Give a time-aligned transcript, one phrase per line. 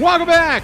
[0.00, 0.62] Welcome back.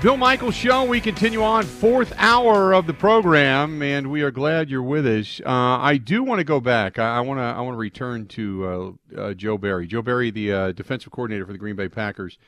[0.00, 0.84] Bill Michaels Show.
[0.84, 5.40] We continue on fourth hour of the program, and we are glad you're with us.
[5.44, 7.00] Uh, I do want to go back.
[7.00, 7.42] I want to.
[7.42, 9.88] I want to return to uh, uh, Joe Barry.
[9.88, 12.38] Joe Barry, the uh, defensive coordinator for the Green Bay Packers,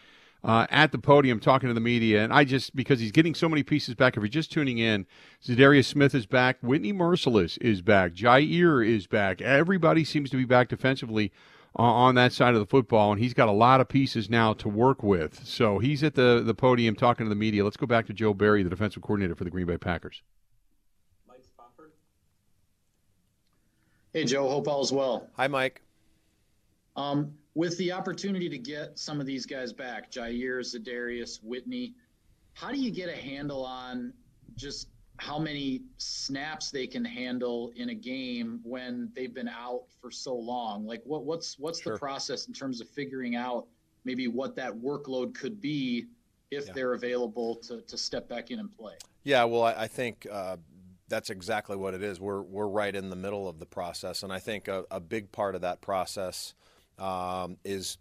[0.45, 3.49] uh, at the podium talking to the media, and I just because he's getting so
[3.49, 4.17] many pieces back.
[4.17, 5.07] If you're just tuning in,
[5.45, 6.59] Za'Darius Smith is back.
[6.63, 8.13] Whitney Mercilus is back.
[8.13, 9.43] Jaire is back.
[9.43, 11.33] Everybody seems to be back defensively
[11.77, 14.69] on that side of the football, and he's got a lot of pieces now to
[14.69, 15.47] work with.
[15.47, 17.65] So he's at the, the podium talking to the media.
[17.65, 20.23] Let's go back to Joe Barry, the defensive coordinator for the Green Bay Packers.
[21.27, 21.43] Mike
[24.13, 24.49] Hey, Joe.
[24.49, 25.29] Hope all's well.
[25.37, 25.81] Hi, Mike.
[26.97, 31.95] Um, with the opportunity to get some of these guys back, Jaire, Za'Darius, Whitney,
[32.55, 34.13] how do you get a handle on
[34.57, 34.89] just
[35.23, 40.35] how many snaps they can handle in a game when they've been out for so
[40.35, 40.85] long.
[40.85, 41.93] Like what what's what's sure.
[41.93, 43.69] the process in terms of figuring out
[44.05, 46.07] maybe what that workload could be
[46.51, 46.73] if yeah.
[46.73, 48.95] they're available to, to step back in and play?
[49.23, 50.57] Yeah, well, I, I think uh,
[51.09, 52.19] that's exactly what it is.
[52.19, 55.31] We're we're right in the middle of the process, and I think a, a big
[55.31, 56.55] part of that process
[56.99, 57.97] um, is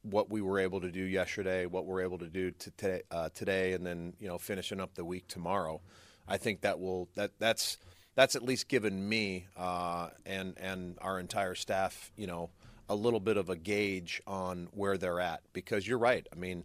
[0.00, 3.74] what we were able to do yesterday, what we're able to do today, uh, today,
[3.74, 5.82] and then you know finishing up the week tomorrow.
[6.28, 7.78] I think that will that that's
[8.14, 12.50] that's at least given me uh, and and our entire staff, you know,
[12.88, 15.40] a little bit of a gauge on where they're at.
[15.52, 16.26] Because you're right.
[16.32, 16.64] I mean,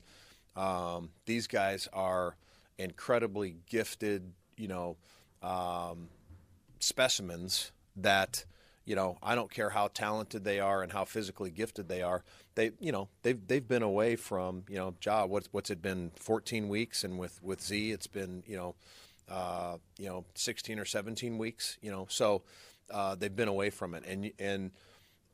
[0.56, 2.36] um, these guys are
[2.78, 4.98] incredibly gifted, you know,
[5.42, 6.10] um,
[6.80, 8.46] specimens that
[8.86, 12.24] you know I don't care how talented they are and how physically gifted they are.
[12.56, 15.30] They you know they've they've been away from you know job.
[15.30, 18.76] What's what's it been 14 weeks and with with Z it's been you know
[19.30, 22.44] uh, you know, 16 or 17 weeks, you know, so
[22.92, 24.04] uh, they've been away from it.
[24.06, 24.72] And, and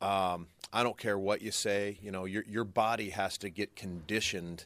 [0.01, 3.75] um, I don't care what you say, you know, your, your body has to get
[3.75, 4.65] conditioned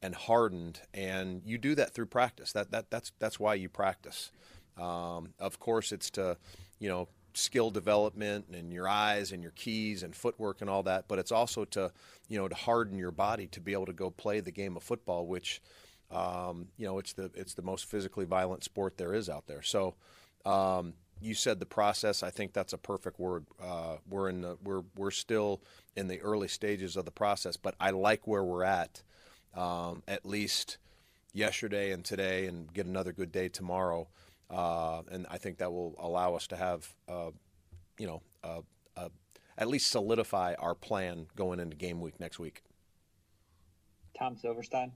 [0.00, 2.52] and hardened, and you do that through practice.
[2.52, 4.30] That, that, that's, that's why you practice.
[4.80, 6.36] Um, of course, it's to,
[6.78, 11.06] you know, skill development and your eyes and your keys and footwork and all that,
[11.08, 11.90] but it's also to,
[12.28, 14.84] you know, to harden your body to be able to go play the game of
[14.84, 15.60] football, which–
[16.10, 19.62] um, you know, it's the it's the most physically violent sport there is out there.
[19.62, 19.94] So,
[20.44, 22.22] um, you said the process.
[22.22, 23.46] I think that's a perfect word.
[23.62, 25.60] Uh, we're in the, we're we're still
[25.96, 29.02] in the early stages of the process, but I like where we're at.
[29.54, 30.78] Um, at least
[31.32, 34.08] yesterday and today, and get another good day tomorrow.
[34.50, 37.30] Uh, and I think that will allow us to have, uh,
[37.98, 38.22] you know,
[39.58, 42.62] at least solidify our plan going into game week next week.
[44.16, 44.92] Tom Silverstein.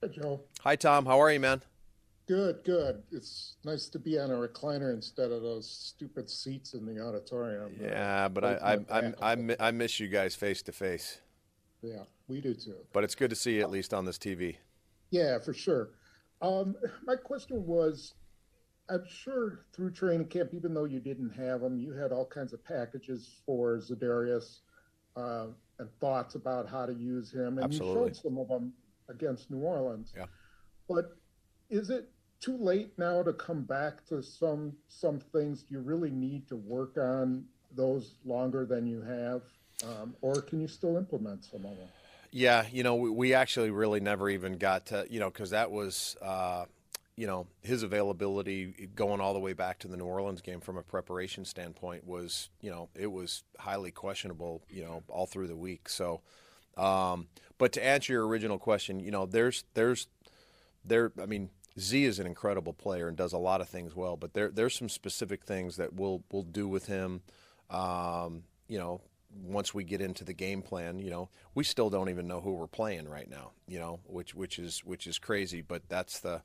[0.00, 0.40] Hey, Joe.
[0.60, 1.06] Hi, Tom.
[1.06, 1.60] How are you, man?
[2.28, 3.02] Good, good.
[3.10, 7.74] It's nice to be on a recliner instead of those stupid seats in the auditorium.
[7.80, 11.20] Yeah, but I I, I, I, I miss you guys face to face.
[11.82, 12.76] Yeah, we do too.
[12.92, 14.56] But it's good to see you at least on this TV.
[15.10, 15.90] Yeah, for sure.
[16.42, 18.14] Um, my question was
[18.88, 22.52] I'm sure through training camp, even though you didn't have them, you had all kinds
[22.52, 24.60] of packages for Za'Darius
[25.16, 25.46] uh,
[25.80, 27.58] and thoughts about how to use him.
[27.58, 28.00] And Absolutely.
[28.00, 28.72] you showed some of them
[29.08, 30.12] against New Orleans.
[30.16, 30.26] Yeah.
[30.88, 31.16] But
[31.70, 32.10] is it
[32.40, 35.62] too late now to come back to some some things?
[35.62, 39.42] Do you really need to work on those longer than you have,
[39.84, 41.88] um, or can you still implement some of them?
[42.30, 45.70] Yeah, you know, we, we actually really never even got to, you know, because that
[45.70, 46.66] was, uh,
[47.16, 50.76] you know, his availability going all the way back to the New Orleans game from
[50.76, 55.56] a preparation standpoint was, you know, it was highly questionable, you know, all through the
[55.56, 55.88] week.
[55.88, 56.20] So,
[56.78, 57.28] um,
[57.58, 60.06] but to answer your original question, you know, there's there's
[60.84, 61.12] there.
[61.20, 64.32] I mean, Z is an incredible player and does a lot of things well, but
[64.34, 67.22] there there's some specific things that we'll we'll do with him.
[67.68, 69.00] Um, you know,
[69.42, 72.52] once we get into the game plan, you know, we still don't even know who
[72.52, 73.50] we're playing right now.
[73.66, 76.42] You know, which which is which is crazy, but that's the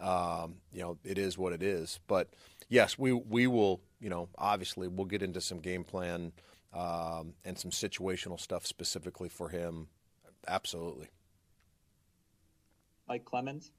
[0.00, 2.00] um, you know, it is what it is.
[2.06, 2.28] But
[2.68, 3.80] yes, we we will.
[4.00, 6.32] You know, obviously, we'll get into some game plan
[6.74, 9.88] um, and some situational stuff specifically for him.
[10.46, 11.08] Absolutely.
[13.08, 13.70] Mike Clemens.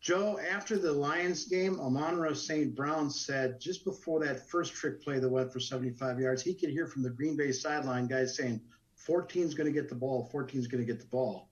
[0.00, 2.74] Joe, after the Lions game, Amon-Ra St.
[2.74, 6.70] Brown said just before that first trick play that went for 75 yards, he could
[6.70, 8.60] hear from the Green Bay sideline guys saying,
[8.96, 11.50] 14 is going to get the ball, 14 is going to get the ball.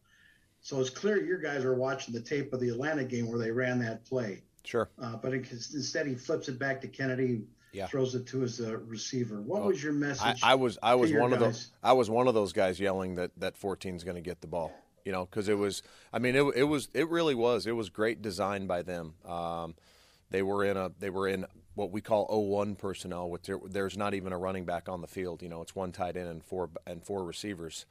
[0.63, 3.53] So it's clear your guys are watching the tape of the Atlanta game where they
[3.53, 4.43] ran that play.
[4.65, 4.91] Sure.
[5.01, 7.87] Uh, but it, instead, he flips it back to Kennedy, yeah.
[7.87, 9.41] throws it to his uh, receiver.
[9.41, 10.41] What well, was your message?
[10.43, 11.33] I, I was I was one guys?
[11.33, 14.23] of those I was one of those guys yelling that that 14 is going to
[14.23, 14.73] get the ball.
[15.05, 15.83] You know, because it was
[16.13, 19.15] I mean it, it was it really was it was great design by them.
[19.27, 19.75] Um,
[20.31, 23.97] they were in a they were in what we call 01 personnel, which there, there's
[23.97, 25.43] not even a running back on the field.
[25.43, 27.87] You know, it's one tight end and four and four receivers.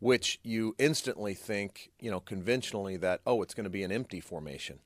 [0.00, 4.20] which you instantly think, you know, conventionally that oh, it's going to be an empty
[4.20, 4.78] formation.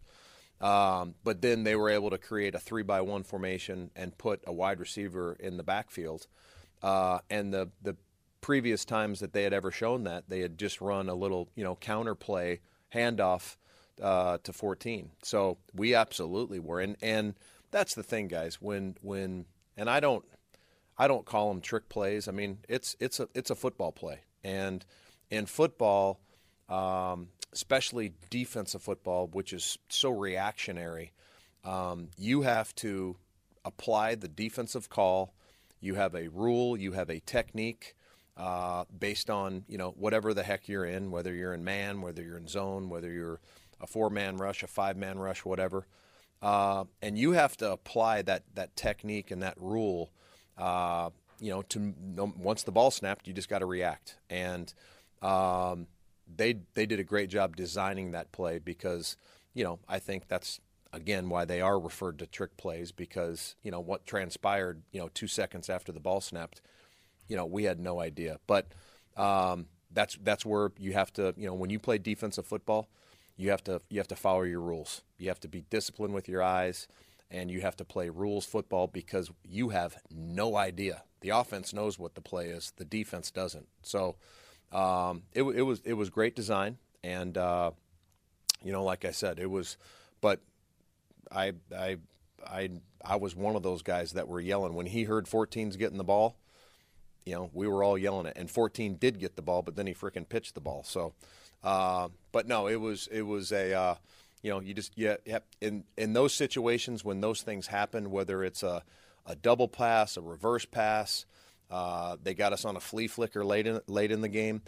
[0.61, 4.43] Um, but then they were able to create a three by one formation and put
[4.47, 6.27] a wide receiver in the backfield.
[6.83, 7.97] Uh, and the the
[8.41, 11.65] previous times that they had ever shown that, they had just run a little, you
[11.65, 12.61] know, counter play
[12.95, 13.57] handoff
[14.03, 15.11] uh, to 14.
[15.23, 17.35] So we absolutely were, and and
[17.71, 18.61] that's the thing, guys.
[18.61, 19.47] When when
[19.77, 20.25] and I don't
[20.97, 22.29] I don't call them trick plays.
[22.29, 24.85] I mean, it's it's a it's a football play, and
[25.31, 26.21] in football,
[26.69, 31.13] um, especially defensive football, which is so reactionary,
[31.65, 33.17] um, you have to
[33.65, 35.35] apply the defensive call.
[35.81, 36.77] You have a rule.
[36.77, 37.95] You have a technique.
[38.37, 42.23] Uh, based on you know whatever the heck you're in, whether you're in man, whether
[42.23, 43.41] you're in zone, whether you're
[43.81, 45.89] a four man rush, a five man rush, whatever,
[46.41, 50.11] uh, and you have to apply that that technique and that rule.
[50.57, 51.11] Uh,
[51.41, 51.93] you know, to
[52.37, 54.73] once the ball snapped, you just got to react, and
[55.21, 55.89] um,
[56.37, 59.17] they they did a great job designing that play because
[59.55, 60.61] you know I think that's
[60.93, 65.09] again why they are referred to trick plays because you know what transpired you know
[65.15, 66.61] two seconds after the ball snapped
[67.29, 68.39] you know, we had no idea.
[68.47, 68.69] But
[69.17, 72.89] um, that's that's where you have to, you know, when you play defensive football,
[73.37, 75.03] you have to you have to follow your rules.
[75.19, 76.89] You have to be disciplined with your eyes,
[77.31, 81.03] and you have to play rules football because you have no idea.
[81.21, 83.67] The offense knows what the play is, the defense doesn't.
[83.83, 84.17] So
[84.73, 87.71] um, it, it was it was great design, and uh,
[88.63, 89.77] you know, like I said, it was.
[90.21, 90.41] But
[91.31, 91.99] I I
[92.47, 92.71] I
[93.05, 96.05] I was one of those guys that were yelling when he heard 14's getting the
[96.05, 96.37] ball
[97.29, 98.33] you know, we were all yelling it.
[98.37, 100.83] And 14 did get the ball, but then he freaking pitched the ball.
[100.83, 101.13] So,
[101.63, 103.95] uh, but no, it was it was a, uh,
[104.43, 105.41] you know, you just yeah, yeah.
[105.61, 108.83] In in those situations when those things happen, whether it's a
[109.27, 111.27] a double pass, a reverse pass,
[111.71, 114.63] uh, they got us on a flea flicker late in late in the game.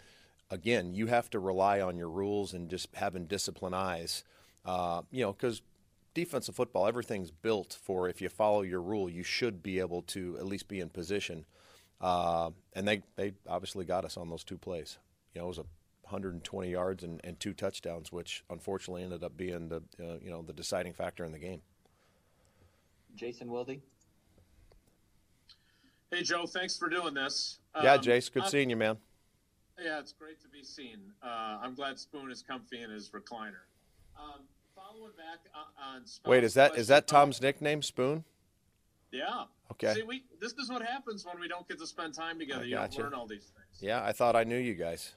[0.51, 4.25] Again, you have to rely on your rules and just having disciplined eyes.
[4.65, 5.63] Uh, you know, because
[6.13, 10.37] defensive football, everything's built for if you follow your rule, you should be able to
[10.39, 11.45] at least be in position.
[12.01, 14.99] Uh, and they, they obviously got us on those two plays.
[15.35, 15.65] You know, it was a
[16.03, 20.43] 120 yards and, and two touchdowns, which unfortunately ended up being the uh, you know
[20.43, 21.63] the deciding factor in the game.
[23.15, 23.81] Jason Wilde.
[26.11, 27.61] Hey Joe, thanks for doing this.
[27.81, 28.97] Yeah, um, Jace, good I'm, seeing you, man.
[29.81, 30.99] Yeah, it's great to be seen.
[31.23, 33.63] Uh, I'm glad Spoon is comfy in his recliner.
[34.19, 34.41] Um,
[34.75, 35.39] following back
[35.81, 36.03] on.
[36.27, 38.25] Wait, is that is that Tom's nickname, Spoon?
[39.13, 39.45] Yeah.
[39.71, 39.95] Okay.
[39.95, 42.65] See, we this is what happens when we don't get to spend time together.
[42.65, 43.81] You don't learn all these things.
[43.81, 45.15] Yeah, I thought I knew you guys.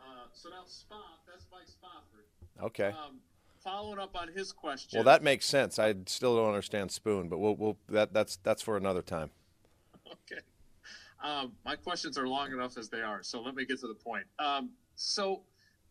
[0.00, 2.64] Uh, so now Spot, that's Mike Spofford.
[2.64, 2.88] Okay.
[2.88, 3.20] Um,
[3.62, 4.98] following up on his question.
[4.98, 5.78] Well, that makes sense.
[5.78, 9.30] I still don't understand Spoon, but we'll, we'll that that's that's for another time.
[10.12, 10.40] Okay.
[11.22, 13.94] Um, my questions are long enough as they are, so let me get to the
[13.94, 14.24] point.
[14.38, 15.42] Um, so,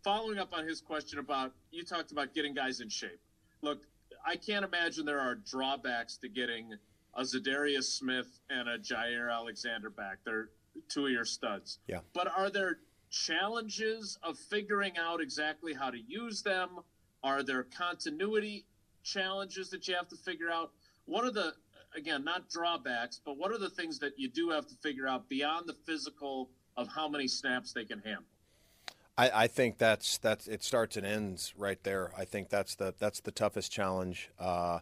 [0.04, 3.20] following up on his question about you talked about getting guys in shape.
[3.62, 3.84] Look,
[4.26, 6.74] I can't imagine there are drawbacks to getting
[7.16, 10.20] a Za'Darius Smith and a Jaire Alexander back.
[10.26, 10.50] They're
[10.90, 11.80] two of your studs.
[11.88, 12.00] Yeah.
[12.14, 16.80] But are there challenges of figuring out exactly how to use them?
[17.24, 18.66] Are there continuity
[19.04, 20.72] challenges that you have to figure out?
[21.06, 21.54] What are the
[21.96, 25.28] again not drawbacks, but what are the things that you do have to figure out
[25.30, 28.26] beyond the physical of how many snaps they can handle?
[29.18, 32.12] I, I think that's that's it starts and ends right there.
[32.18, 34.30] I think that's the that's the toughest challenge.
[34.40, 34.80] Uh,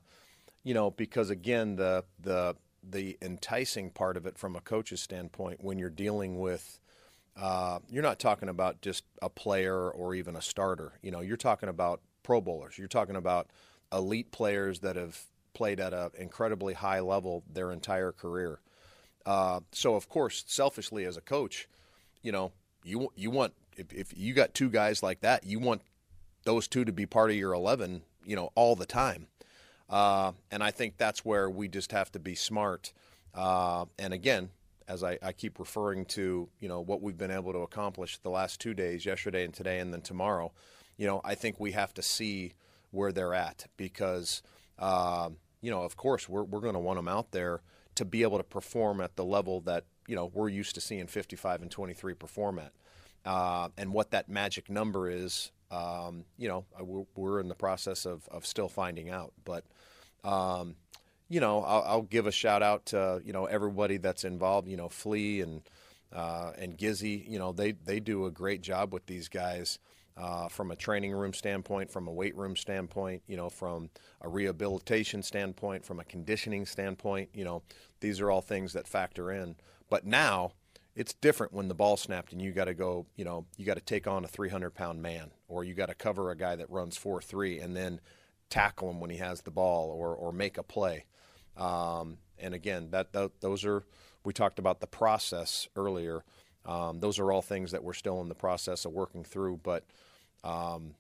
[0.64, 5.64] you know, because again, the the the enticing part of it from a coach's standpoint,
[5.64, 6.80] when you're dealing with,
[7.36, 10.94] uh, you're not talking about just a player or even a starter.
[11.02, 12.78] You know, you're talking about Pro Bowlers.
[12.78, 13.48] You're talking about
[13.92, 15.26] elite players that have
[15.60, 18.62] played at an incredibly high level their entire career.
[19.26, 21.68] Uh, so, of course, selfishly as a coach,
[22.22, 22.54] you know,
[22.86, 25.82] you you want if, if you got two guys like that, you want
[26.46, 29.28] those two to be part of your eleven, you know, all the time.
[29.90, 32.94] Uh, and I think that's where we just have to be smart.
[33.34, 34.52] Uh, and again,
[34.88, 38.30] as I, I, keep referring to, you know, what we've been able to accomplish the
[38.30, 40.52] last two days, yesterday and today, and then tomorrow,
[40.96, 42.54] you know, I think we have to see
[42.92, 44.42] where they're at because,
[44.78, 45.30] uh,
[45.62, 47.62] you know, of course, we're, we're going to want them out there
[47.96, 51.08] to be able to perform at the level that, you know, we're used to seeing
[51.08, 52.72] 55 and 23 perform at.
[53.26, 56.66] Uh, and what that magic number is, um, you know,
[57.16, 59.34] we're, in the process of, of still finding out.
[59.44, 59.66] But
[60.24, 60.76] um,
[61.30, 64.68] you know, I'll, I'll, give a shout out to you know everybody that's involved.
[64.68, 65.62] You know, Flea and
[66.12, 67.30] uh, and Gizzi.
[67.30, 69.80] You know, they they do a great job with these guys.
[70.20, 74.28] Uh, from a training room standpoint, from a weight room standpoint, you know, from a
[74.28, 77.64] rehabilitation standpoint, from a conditioning standpoint, you know,
[78.02, 79.56] these are all things that factor in.
[79.90, 80.52] But now
[80.94, 83.76] it's different when the ball snapped and you got to go, you know, you got
[83.76, 86.70] to take on a 300 pound man or you got to cover a guy that
[86.70, 88.02] runs 4 3 and then
[88.50, 91.06] tackle him when he has the ball or, or make a play.
[91.56, 93.86] Um, and again, that, that, those are,
[94.26, 96.26] we talked about the process earlier.
[96.66, 99.86] Um, those are all things that we're still in the process of working through, but
[100.44, 100.96] um,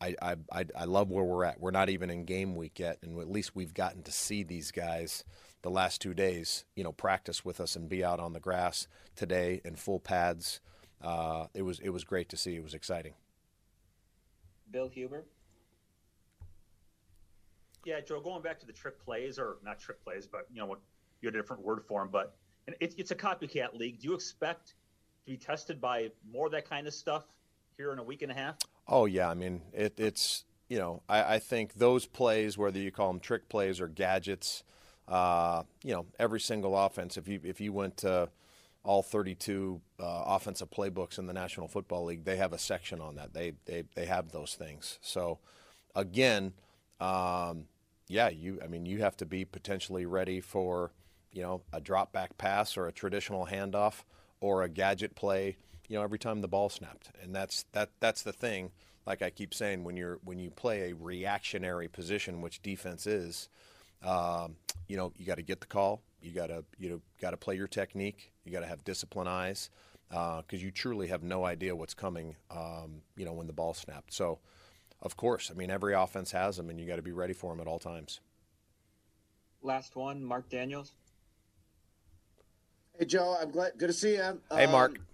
[0.00, 1.60] I, I, I, I love where we're at.
[1.60, 4.70] We're not even in game week yet, and at least we've gotten to see these
[4.72, 5.24] guys
[5.62, 8.88] the last two days, you know, practice with us and be out on the grass
[9.14, 10.60] today in full pads.
[11.00, 12.56] Uh, it was it was great to see.
[12.56, 13.14] It was exciting.
[14.70, 15.24] Bill Huber.
[17.84, 18.20] Yeah, Joe.
[18.20, 20.76] Going back to the trick plays, or not trick plays, but you know
[21.20, 22.08] you had a different word for them.
[22.10, 22.34] But
[22.80, 24.00] it, it's a copycat league.
[24.00, 24.74] Do you expect to
[25.26, 27.24] be tested by more of that kind of stuff
[27.76, 28.56] here in a week and a half?
[28.88, 32.90] Oh yeah, I mean it, it's you know I, I think those plays, whether you
[32.90, 34.64] call them trick plays or gadgets
[35.08, 37.16] uh, you know, every single offense.
[37.16, 38.28] If you if you went to
[38.84, 43.16] all 32 uh, offensive playbooks in the National Football League, they have a section on
[43.16, 43.34] that.
[43.34, 44.98] They they they have those things.
[45.02, 45.38] So,
[45.94, 46.54] again,
[47.00, 47.66] um,
[48.08, 48.60] yeah, you.
[48.62, 50.92] I mean, you have to be potentially ready for
[51.32, 54.04] you know a drop back pass or a traditional handoff
[54.40, 55.56] or a gadget play.
[55.88, 58.70] You know, every time the ball snapped, and that's that that's the thing.
[59.06, 63.48] Like I keep saying, when you're when you play a reactionary position, which defense is,
[64.04, 64.56] um,
[64.88, 66.02] you know, you got to get the call.
[66.22, 68.32] You got to you know got to play your technique.
[68.44, 69.70] You got to have discipline eyes
[70.08, 72.36] because uh, you truly have no idea what's coming.
[72.50, 74.12] Um, you know when the ball snapped.
[74.12, 74.38] So,
[75.00, 77.50] of course, I mean every offense has them, and you got to be ready for
[77.52, 78.20] them at all times.
[79.62, 80.92] Last one, Mark Daniels.
[82.98, 83.72] Hey Joe, I'm glad.
[83.78, 84.40] Good to see you.
[84.54, 84.92] Hey Mark.
[84.92, 85.06] Um,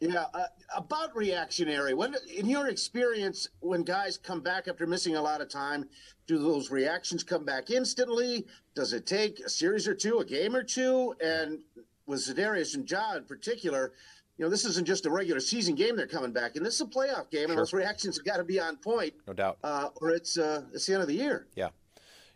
[0.00, 1.92] yeah, uh, about reactionary.
[1.94, 5.88] When, in your experience, when guys come back after missing a lot of time,
[6.26, 8.46] do those reactions come back instantly?
[8.74, 11.14] Does it take a series or two, a game or two?
[11.22, 11.60] And
[12.06, 13.92] with Za'Darius and John in particular,
[14.38, 16.80] you know, this isn't just a regular season game they're coming back and This is
[16.80, 17.50] a playoff game, sure.
[17.50, 19.12] and those reactions have got to be on point.
[19.26, 19.58] No doubt.
[19.62, 21.46] Uh, or it's uh, it's the end of the year.
[21.54, 21.68] Yeah,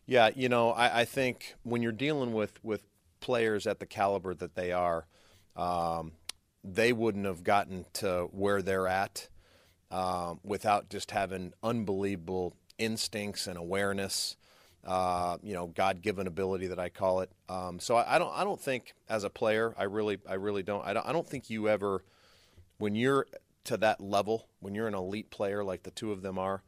[0.04, 0.28] yeah.
[0.36, 2.82] You know, I, I think when you're dealing with with
[3.20, 5.06] players at the caliber that they are.
[5.56, 6.12] Um,
[6.64, 9.28] they wouldn't have gotten to where they're at
[9.90, 14.36] um, without just having unbelievable instincts and awareness.
[14.82, 17.30] Uh, you know, God-given ability that I call it.
[17.48, 18.32] Um, so I, I, don't.
[18.34, 20.84] I don't think as a player, I really, I really don't.
[20.84, 21.06] I don't.
[21.06, 22.04] I don't think you ever,
[22.76, 23.26] when you're
[23.64, 26.62] to that level, when you're an elite player like the two of them are,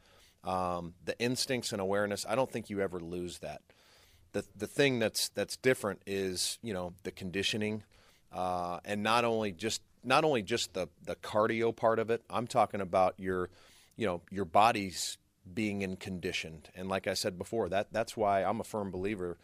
[0.44, 2.24] um, the instincts and awareness.
[2.26, 3.60] I don't think you ever lose that.
[4.32, 7.82] The the thing that's that's different is you know the conditioning
[8.32, 12.22] uh, and not only just not only just the the cardio part of it.
[12.30, 13.50] I'm talking about your,
[13.96, 15.18] you know, your body's
[15.52, 16.70] being in conditioned.
[16.74, 19.38] And like I said before, that that's why I'm a firm believer.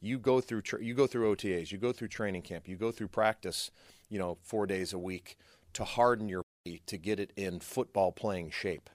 [0.00, 3.08] You go through you go through OTAs, you go through training camp, you go through
[3.08, 3.70] practice,
[4.08, 5.36] you know, four days a week
[5.74, 8.90] to harden your body to get it in football playing shape.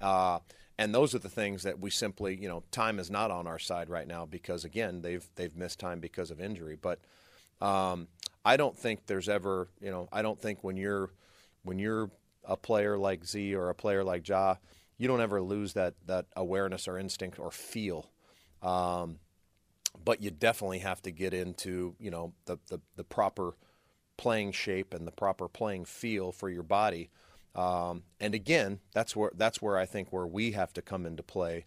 [0.00, 0.40] Uh,
[0.78, 3.58] and those are the things that we simply, you know, time is not on our
[3.58, 6.76] side right now because again, they've they've missed time because of injury.
[6.80, 7.00] But
[7.60, 8.08] um,
[8.44, 11.10] I don't think there's ever, you know, I don't think when you're
[11.62, 12.10] when you're
[12.44, 14.56] a player like Z or a player like Ja,
[14.98, 18.10] you don't ever lose that that awareness or instinct or feel.
[18.62, 19.18] Um,
[20.04, 23.56] but you definitely have to get into, you know, the, the, the proper
[24.16, 27.10] playing shape and the proper playing feel for your body.
[27.54, 31.22] Um, and again, that's where that's where I think where we have to come into
[31.22, 31.64] play,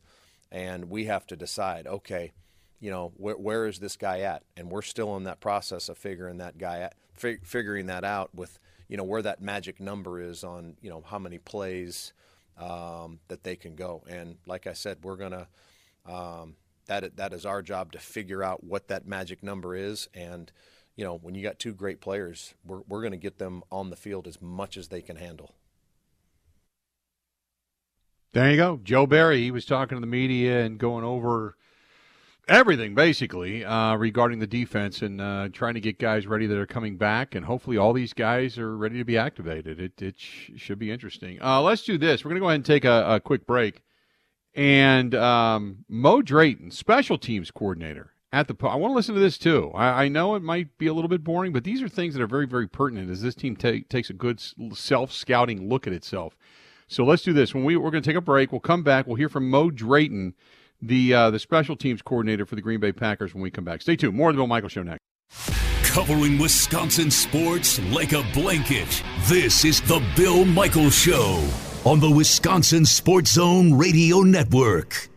[0.51, 1.88] and we have to decide.
[1.88, 2.31] Okay,
[2.79, 4.43] you know, where, where is this guy at?
[4.55, 8.33] And we're still in that process of figuring that guy at, fig, figuring that out
[8.33, 12.13] with, you know, where that magic number is on, you know, how many plays
[12.57, 14.03] um, that they can go.
[14.07, 15.48] And like I said, we're gonna
[16.05, 16.55] um,
[16.88, 20.09] that that is our job to figure out what that magic number is.
[20.13, 20.51] And
[20.95, 23.95] you know, when you got two great players, we're we're gonna get them on the
[23.95, 25.55] field as much as they can handle.
[28.33, 29.41] There you go, Joe Barry.
[29.41, 31.55] He was talking to the media and going over
[32.50, 36.65] everything basically uh, regarding the defense and uh, trying to get guys ready that are
[36.65, 39.79] coming back, and hopefully all these guys are ready to be activated.
[39.79, 41.41] It it sh- should be interesting.
[41.41, 42.25] Uh, let's do this.
[42.25, 43.84] We're going to go ahead and take a, a quick break.
[44.56, 48.56] And um, Mo Drayton, special teams coordinator at the.
[48.68, 49.72] I want to listen to this too.
[49.75, 52.22] I, I, know it might be a little bit boring, but these are things that
[52.22, 54.41] are very very pertinent as this team ta- takes a good
[54.74, 56.36] self scouting look at itself.
[56.88, 57.53] So let's do this.
[57.53, 59.06] When we we're going to take a break, we'll come back.
[59.06, 60.34] We'll hear from Mo Drayton
[60.81, 63.81] the uh, the special teams coordinator for the Green Bay Packers when we come back.
[63.81, 64.15] Stay tuned.
[64.15, 65.00] More of the Bill Michael Show next.
[65.83, 69.03] Covering Wisconsin sports like a blanket.
[69.27, 71.48] This is the Bill Michael Show
[71.83, 75.08] on the Wisconsin Sports Zone Radio Network.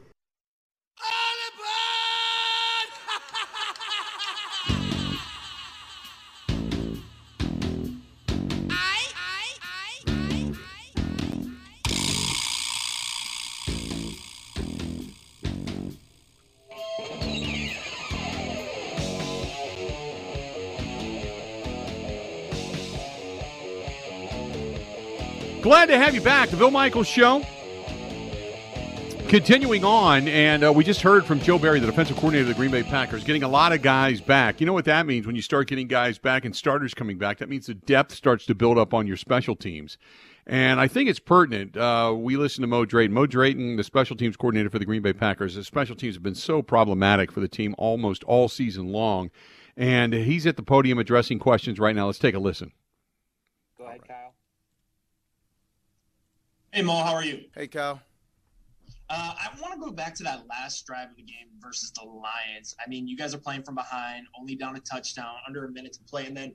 [25.62, 26.48] Glad to have you back.
[26.48, 27.44] The Bill Michaels Show.
[29.28, 32.54] Continuing on, and uh, we just heard from Joe Barry, the defensive coordinator of the
[32.54, 34.60] Green Bay Packers, getting a lot of guys back.
[34.60, 37.38] You know what that means when you start getting guys back and starters coming back?
[37.38, 39.98] That means the depth starts to build up on your special teams.
[40.48, 41.76] And I think it's pertinent.
[41.76, 43.14] Uh, we listened to Mo Drayton.
[43.14, 45.54] Mo Drayton, the special teams coordinator for the Green Bay Packers.
[45.54, 49.30] The special teams have been so problematic for the team almost all season long.
[49.76, 52.06] And he's at the podium addressing questions right now.
[52.06, 52.72] Let's take a listen.
[53.78, 54.31] Go ahead, Kyle.
[56.74, 57.44] Hey, Mo, how are you?
[57.54, 58.00] Hey, Cal.
[59.10, 62.02] Uh, I want to go back to that last drive of the game versus the
[62.02, 62.74] Lions.
[62.82, 65.92] I mean, you guys are playing from behind, only down a touchdown, under a minute
[65.92, 66.54] to play, and then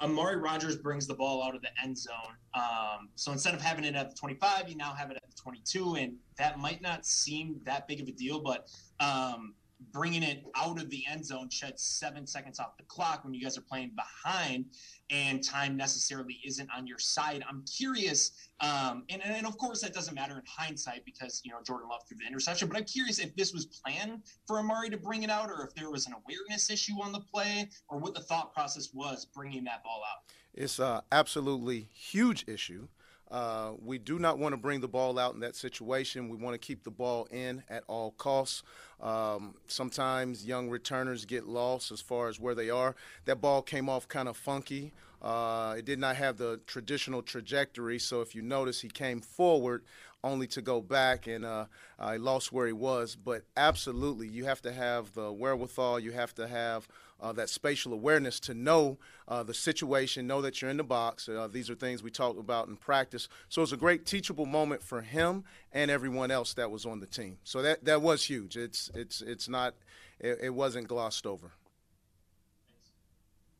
[0.00, 2.34] Amari Rogers brings the ball out of the end zone.
[2.54, 5.40] Um, so instead of having it at the 25, you now have it at the
[5.40, 9.54] 22, and that might not seem that big of a deal, but um,
[9.92, 13.42] bringing it out of the end zone sheds seven seconds off the clock when you
[13.42, 14.66] guys are playing behind
[15.10, 17.44] and time necessarily isn't on your side.
[17.48, 21.58] I'm curious, um, and, and of course that doesn't matter in hindsight because you know
[21.64, 24.96] Jordan Love threw the interception, but I'm curious if this was planned for Amari to
[24.96, 28.14] bring it out, or if there was an awareness issue on the play, or what
[28.14, 30.32] the thought process was bringing that ball out.
[30.54, 32.88] It's a absolutely huge issue.
[33.32, 36.28] Uh, we do not want to bring the ball out in that situation.
[36.28, 38.62] We want to keep the ball in at all costs.
[39.00, 42.94] Um, sometimes young returners get lost as far as where they are.
[43.24, 44.92] That ball came off kind of funky.
[45.22, 49.82] Uh, it did not have the traditional trajectory, so if you notice, he came forward
[50.24, 51.64] only to go back and uh,
[51.98, 53.16] I lost where he was.
[53.16, 56.86] But absolutely, you have to have the wherewithal, you have to have
[57.20, 61.28] uh, that spatial awareness to know uh, the situation, know that you're in the box.
[61.28, 63.28] Uh, these are things we talked about in practice.
[63.48, 67.06] So it's a great teachable moment for him and everyone else that was on the
[67.06, 67.38] team.
[67.44, 68.56] So that that was huge.
[68.56, 69.74] It's it's it's not
[70.18, 71.52] it, it wasn't glossed over.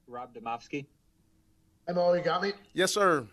[0.06, 0.86] Rob Demovsky.
[1.86, 2.52] Hello, you got me?
[2.74, 3.26] Yes, sir.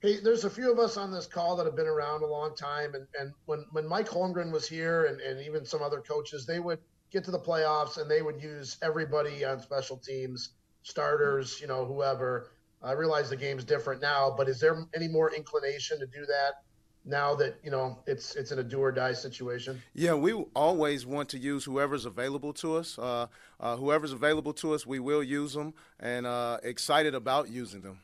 [0.00, 2.54] Hey, there's a few of us on this call that have been around a long
[2.54, 6.46] time, and, and when, when Mike Holmgren was here, and, and even some other coaches,
[6.46, 6.78] they would
[7.10, 10.50] get to the playoffs and they would use everybody on special teams,
[10.88, 12.50] starters, you know, whoever.
[12.82, 16.62] I realize the game's different now, but is there any more inclination to do that
[17.04, 19.82] now that you know it's it's in a do or die situation?
[19.94, 22.98] Yeah, we always want to use whoever's available to us.
[22.98, 23.26] Uh,
[23.60, 28.00] uh, whoever's available to us, we will use them, and uh, excited about using them.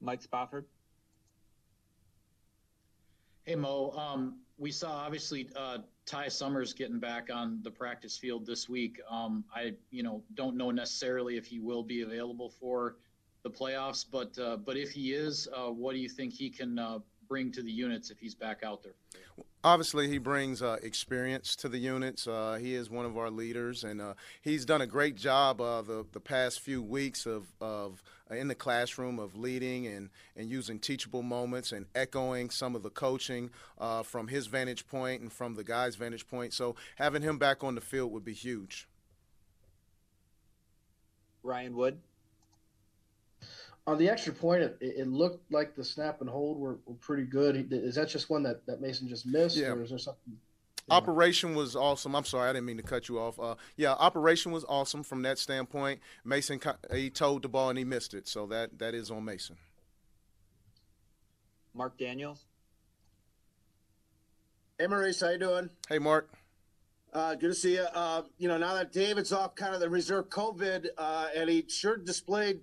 [0.00, 0.66] Mike Spofford.
[3.48, 8.44] Hey Mo, um, we saw obviously uh, Ty Summers getting back on the practice field
[8.44, 9.00] this week.
[9.10, 12.96] Um, I you know don't know necessarily if he will be available for
[13.44, 16.78] the playoffs, but uh, but if he is, uh, what do you think he can
[16.78, 16.98] uh,
[17.28, 18.94] bring to the units if he's back out there?
[19.64, 22.26] Obviously, he brings uh, experience to the units.
[22.26, 25.82] Uh, he is one of our leaders, and uh, he's done a great job uh,
[25.82, 30.48] the the past few weeks of of uh, in the classroom of leading and and
[30.48, 35.32] using teachable moments and echoing some of the coaching uh, from his vantage point and
[35.32, 36.52] from the guys' vantage point.
[36.52, 38.88] So having him back on the field would be huge.
[41.42, 42.00] Ryan Wood.
[43.88, 47.22] On the extra point, it, it looked like the snap and hold were, were pretty
[47.22, 47.72] good.
[47.72, 49.68] Is that just one that, that Mason just missed, Yeah.
[49.68, 50.36] or is there something?
[50.90, 52.14] Operation was awesome.
[52.14, 53.40] I'm sorry, I didn't mean to cut you off.
[53.40, 56.00] Uh, yeah, operation was awesome from that standpoint.
[56.22, 56.60] Mason
[56.92, 59.56] he toed the ball and he missed it, so that that is on Mason.
[61.72, 62.44] Mark Daniels.
[64.78, 65.70] Hey, Maurice, how you doing?
[65.88, 66.30] Hey, Mark.
[67.12, 67.86] Uh, good to see you.
[67.94, 71.64] Uh, you know, now that David's off kind of the reserve COVID, uh, and he
[71.68, 72.60] sure displayed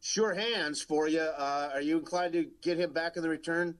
[0.00, 3.76] sure hands for you, uh, are you inclined to get him back in the return?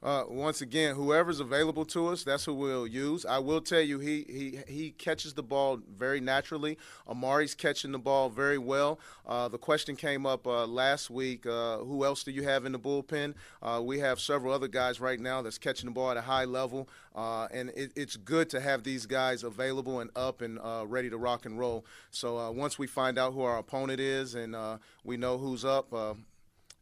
[0.00, 3.26] Uh, once again, whoever's available to us, that's who we'll use.
[3.26, 6.78] I will tell you, he he he catches the ball very naturally.
[7.08, 9.00] Amari's catching the ball very well.
[9.26, 12.70] Uh, the question came up uh, last week: uh, Who else do you have in
[12.70, 13.34] the bullpen?
[13.60, 16.44] Uh, we have several other guys right now that's catching the ball at a high
[16.44, 21.10] level, uh, and it, it's good to have these guys available and up and ready
[21.10, 21.84] to rock and roll.
[22.12, 24.56] So once we find out who our opponent is and
[25.02, 25.92] we know who's up.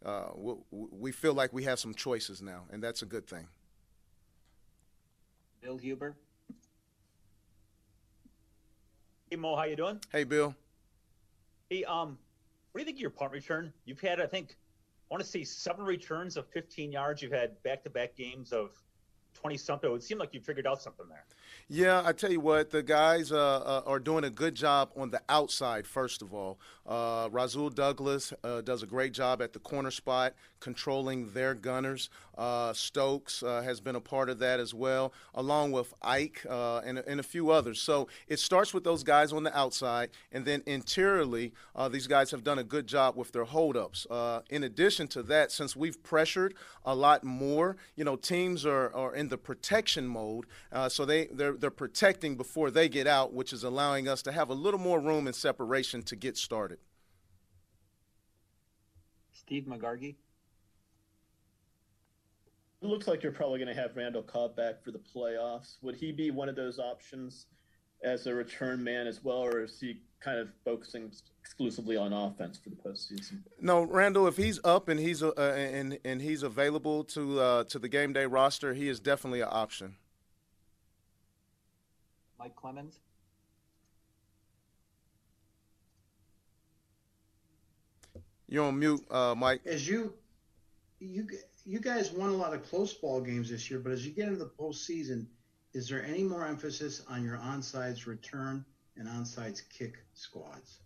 [0.06, 3.48] Uh, we, we feel like we have some choices now, and that's a good thing.
[5.60, 6.14] Bill Huber.
[9.28, 9.98] Hey Mo, how you doing?
[10.12, 10.54] Hey, Bill.
[11.68, 12.16] Hey, um,
[12.70, 13.72] what do you think of your punt return?
[13.84, 14.56] You've had, I think,
[15.10, 17.20] I want to say seven returns of 15 yards.
[17.20, 18.80] You've had back-to-back games of
[19.34, 19.90] 20 something.
[19.90, 21.24] It would seem like you figured out something there.
[21.68, 25.10] Yeah, I tell you what, the guys uh, uh, are doing a good job on
[25.10, 26.58] the outside, first of all.
[26.86, 32.08] Uh, Rasul Douglas uh, does a great job at the corner spot, controlling their gunners.
[32.38, 36.98] Uh, Stokes uh, has been a part of that as well, along with Ike and,
[36.98, 37.80] and, a few others.
[37.80, 41.52] So it starts with those guys on the outside, and then interiorly,
[41.90, 44.06] these guys have done a good job with their holdups.
[44.50, 49.14] in addition to that, since we've pressured a lot more, you know, teams are, are
[49.14, 50.46] in the protection mode,
[50.88, 54.48] so they, they're they're protecting before they get out, which is allowing us to have
[54.50, 56.78] a little more room and separation to get started.
[59.32, 60.16] Steve McGargy.
[62.82, 65.76] It looks like you're probably going to have Randall Cobb back for the playoffs.
[65.82, 67.46] Would he be one of those options
[68.02, 72.58] as a return man as well, or is he kind of focusing exclusively on offense
[72.58, 73.42] for the postseason?
[73.60, 74.26] No, Randall.
[74.26, 78.12] If he's up and he's uh, and and he's available to uh, to the game
[78.12, 79.96] day roster, he is definitely an option.
[82.46, 83.00] Mike Clemens.
[88.48, 89.62] You're on mute, uh, Mike.
[89.66, 90.12] As you,
[91.00, 91.26] you,
[91.64, 94.28] you guys won a lot of close ball games this year, but as you get
[94.28, 95.26] into the postseason,
[95.74, 98.64] is there any more emphasis on your onsides return
[98.96, 100.78] and onsides kick squads?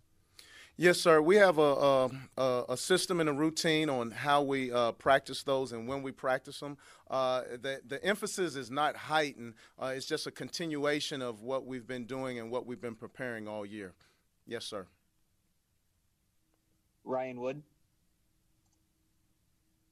[0.77, 1.21] Yes, sir.
[1.21, 5.73] We have a, a, a system and a routine on how we uh, practice those
[5.73, 6.77] and when we practice them.
[7.09, 11.85] Uh, the, the emphasis is not heightened, uh, it's just a continuation of what we've
[11.85, 13.93] been doing and what we've been preparing all year.
[14.47, 14.87] Yes, sir.
[17.03, 17.61] Ryan Wood.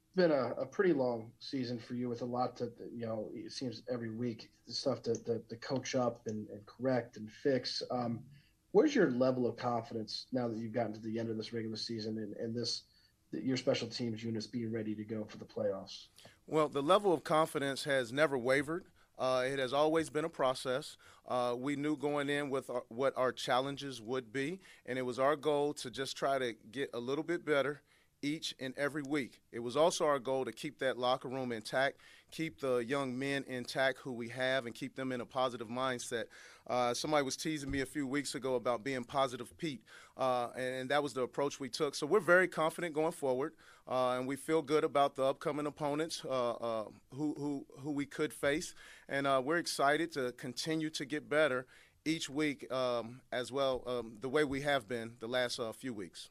[0.08, 3.30] It's been a, a pretty long season for you with a lot to, you know,
[3.34, 7.84] it seems every week stuff to, to, to coach up and, and correct and fix.
[7.92, 8.22] Um,
[8.71, 11.75] Where's your level of confidence now that you've gotten to the end of this regular
[11.75, 12.84] season and, and this
[13.32, 16.08] your special teams units being ready to go for the playoffs?
[16.47, 18.86] Well, the level of confidence has never wavered.
[19.17, 20.97] Uh, it has always been a process.
[21.27, 25.19] Uh, we knew going in with our, what our challenges would be, and it was
[25.19, 27.82] our goal to just try to get a little bit better
[28.21, 29.41] each and every week.
[29.51, 31.97] It was also our goal to keep that locker room intact,
[32.32, 36.25] keep the young men intact who we have, and keep them in a positive mindset.
[36.67, 39.82] Uh, somebody was teasing me a few weeks ago about being positive Pete,
[40.17, 41.95] uh, and that was the approach we took.
[41.95, 43.53] So we're very confident going forward,
[43.88, 48.05] uh, and we feel good about the upcoming opponents uh, uh, who, who, who we
[48.05, 48.75] could face,
[49.08, 51.65] and uh, we're excited to continue to get better
[52.05, 56.29] each week um, as well, um, the way we have been the last few weeks.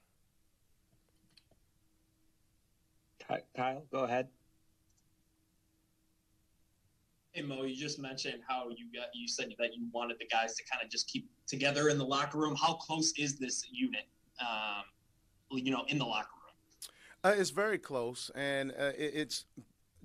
[3.56, 4.28] Kyle, go ahead.
[7.32, 10.54] Hey Mo, you just mentioned how you got you said that you wanted the guys
[10.56, 12.56] to kind of just keep together in the locker room.
[12.56, 14.06] How close is this unit?
[14.40, 14.84] Um,
[15.50, 16.54] you know, in the locker room.
[17.22, 19.44] Uh, it's very close, and uh, it, it's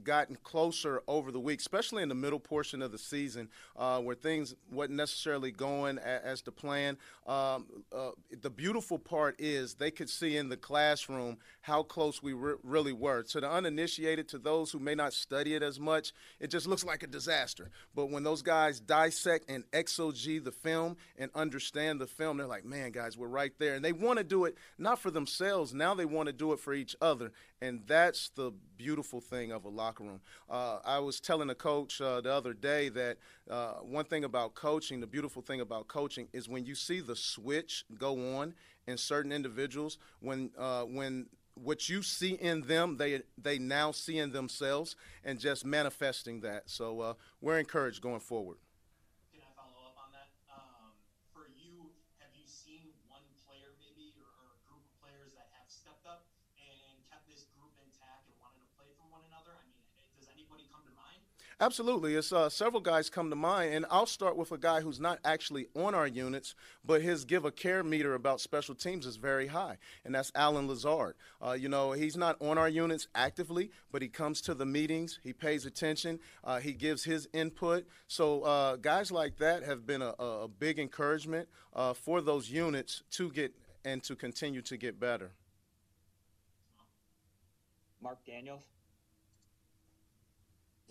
[0.03, 4.15] gotten closer over the week, especially in the middle portion of the season, uh, where
[4.15, 6.97] things wasn't necessarily going as the plan.
[7.27, 12.33] Um, uh, the beautiful part is they could see in the classroom how close we
[12.33, 13.23] re- really were.
[13.23, 16.83] To the uninitiated, to those who may not study it as much, it just looks
[16.83, 17.69] like a disaster.
[17.95, 22.65] But when those guys dissect and exog the film and understand the film, they're like,
[22.65, 23.75] man, guys, we're right there.
[23.75, 26.59] And they want to do it not for themselves, now they want to do it
[26.59, 27.31] for each other.
[27.61, 30.21] And that's the beautiful thing of a locker room.
[30.49, 33.17] Uh, I was telling a coach uh, the other day that
[33.49, 37.15] uh, one thing about coaching, the beautiful thing about coaching, is when you see the
[37.15, 38.53] switch go on
[38.87, 44.17] in certain individuals, when uh, when what you see in them, they they now see
[44.19, 46.69] in themselves, and just manifesting that.
[46.69, 48.57] So uh, we're encouraged going forward.
[61.63, 62.15] Absolutely.
[62.15, 65.19] It's uh, several guys come to mind, and I'll start with a guy who's not
[65.23, 69.47] actually on our units, but his give a care meter about special teams is very
[69.47, 71.15] high, and that's Allen Lazard.
[71.41, 75.21] Uh, you know, he's not on our units actively, but he comes to the meetings,
[75.23, 77.85] he pays attention, uh, he gives his input.
[78.09, 83.03] So uh, guys like that have been a, a big encouragement uh, for those units
[83.11, 85.31] to get and to continue to get better.
[88.01, 88.72] Mark Daniels.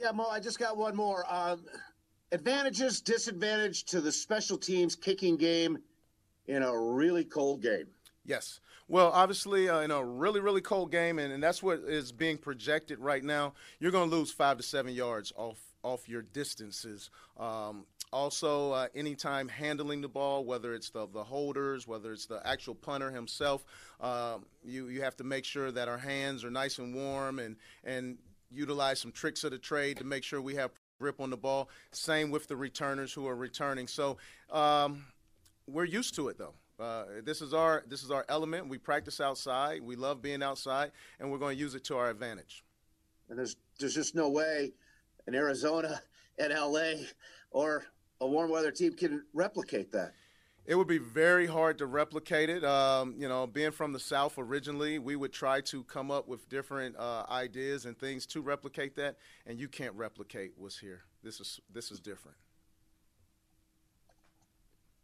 [0.02, 1.24] Yeah, Mo, I just got one more.
[1.32, 1.64] Um,
[2.32, 5.78] advantages, disadvantage to the special teams kicking game
[6.48, 7.86] in a really cold game.
[8.24, 8.58] Yes.
[8.88, 12.36] Well, obviously, uh, in a really, really cold game, and, and that's what is being
[12.36, 17.10] projected right now, you're going to lose five to seven yards off off your distances.
[17.38, 22.40] Um, also, uh, anytime handling the ball, whether it's the, the holders, whether it's the
[22.46, 23.64] actual punter himself,
[24.00, 27.56] uh, you, you have to make sure that our hands are nice and warm and,
[27.82, 28.18] and
[28.52, 31.68] utilize some tricks of the trade to make sure we have grip on the ball.
[31.90, 33.88] Same with the returners who are returning.
[33.88, 34.18] So
[34.50, 35.04] um,
[35.66, 36.54] we're used to it though.
[36.78, 38.68] Uh, this is our this is our element.
[38.68, 39.82] We practice outside.
[39.82, 42.64] We love being outside, and we're going to use it to our advantage.
[43.28, 44.72] And there's there's just no way
[45.26, 46.00] in Arizona
[46.38, 47.04] and LA
[47.50, 47.84] or
[48.20, 50.14] a warm weather team can replicate that.
[50.64, 52.64] It would be very hard to replicate it.
[52.64, 56.48] Um, you know, being from the South originally, we would try to come up with
[56.48, 61.02] different uh, ideas and things to replicate that, and you can't replicate what's here.
[61.24, 62.36] This is this is different.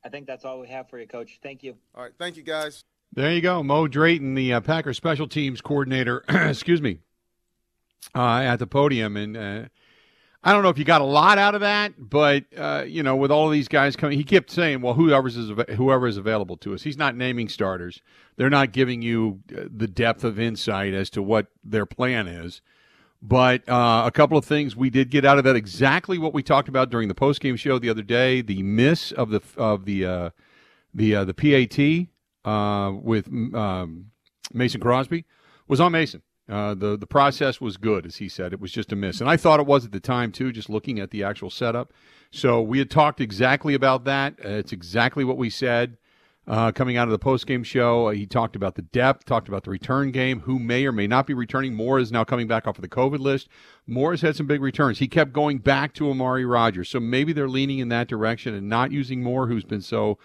[0.05, 1.41] I think that's all we have for you, Coach.
[1.43, 1.77] Thank you.
[1.95, 2.85] All right, thank you, guys.
[3.13, 6.25] There you go, Mo Drayton, the uh, Packers special teams coordinator.
[6.29, 7.01] excuse me,
[8.15, 9.63] uh, at the podium, and uh,
[10.43, 13.17] I don't know if you got a lot out of that, but uh, you know,
[13.17, 16.57] with all of these guys coming, he kept saying, "Well, whoever's is whoever is available
[16.59, 18.01] to us." He's not naming starters.
[18.37, 22.61] They're not giving you uh, the depth of insight as to what their plan is.
[23.21, 26.45] But uh, a couple of things we did get out of that exactly what we
[26.45, 28.41] talked about during the postgame show the other day.
[28.41, 30.31] The miss of the of the uh,
[30.95, 34.13] the uh, the PAT uh, with um,
[34.53, 35.25] Mason Crosby
[35.67, 36.23] was on Mason.
[36.49, 38.53] Uh, the the process was good, as he said.
[38.53, 40.51] It was just a miss, and I thought it was at the time too.
[40.51, 41.93] Just looking at the actual setup,
[42.31, 44.35] so we had talked exactly about that.
[44.43, 45.99] Uh, it's exactly what we said
[46.49, 48.09] uh, coming out of the post game show.
[48.09, 51.07] Uh, he talked about the depth, talked about the return game, who may or may
[51.07, 51.75] not be returning.
[51.75, 53.49] Moore is now coming back off of the COVID list.
[53.87, 54.99] Moore has had some big returns.
[54.99, 56.89] He kept going back to Amari Rogers.
[56.89, 60.19] So maybe they're leaning in that direction and not using Moore, who's been so,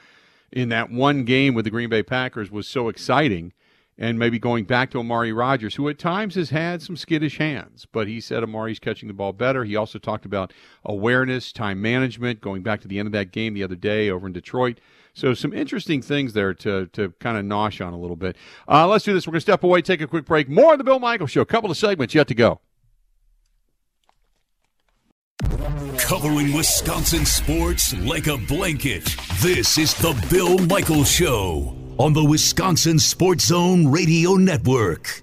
[0.52, 3.52] in that one game with the Green Bay Packers, was so exciting.
[3.98, 7.86] And maybe going back to Amari Rogers, who at times has had some skittish hands,
[7.92, 9.64] but he said Amari's catching the ball better.
[9.66, 10.52] He also talked about
[10.84, 14.26] awareness, time management, going back to the end of that game the other day over
[14.26, 14.80] in Detroit.
[15.14, 18.36] So some interesting things there to to kind of nosh on a little bit.
[18.68, 19.28] Uh, let's do this.
[19.28, 20.50] We're going to step away, take a quick break.
[20.50, 21.42] More of the Bill Michael Show.
[21.42, 22.62] A couple of segments yet to go.
[26.00, 29.16] Covering Wisconsin sports like a blanket.
[29.40, 35.22] This is the Bill Michael Show on the Wisconsin Sports Zone Radio Network.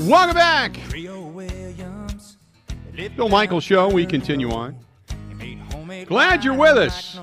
[0.00, 0.78] Welcome back.
[3.16, 3.88] Bill Michael Show.
[3.88, 4.87] We continue on.
[6.06, 7.18] Glad you're with us.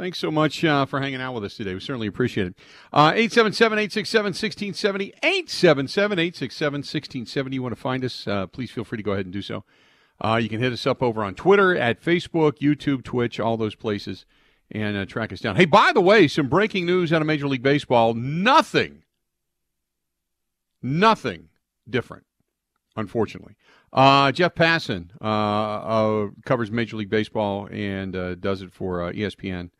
[0.00, 1.74] Thanks so much uh, for hanging out with us today.
[1.74, 2.54] We certainly appreciate it.
[2.90, 5.12] Uh, 877 867 1670.
[5.22, 7.54] 877 867 1670.
[7.54, 9.62] You want to find us, uh, please feel free to go ahead and do so.
[10.22, 13.74] Uh, you can hit us up over on Twitter, at Facebook, YouTube, Twitch, all those
[13.74, 14.24] places,
[14.70, 15.56] and uh, track us down.
[15.56, 18.14] Hey, by the way, some breaking news out of Major League Baseball.
[18.14, 19.02] Nothing,
[20.82, 21.50] nothing
[21.88, 22.24] different,
[22.96, 23.56] unfortunately.
[23.92, 29.12] Uh, Jeff Passan uh, uh, covers Major League Baseball and uh, does it for uh,
[29.12, 29.70] ESPN.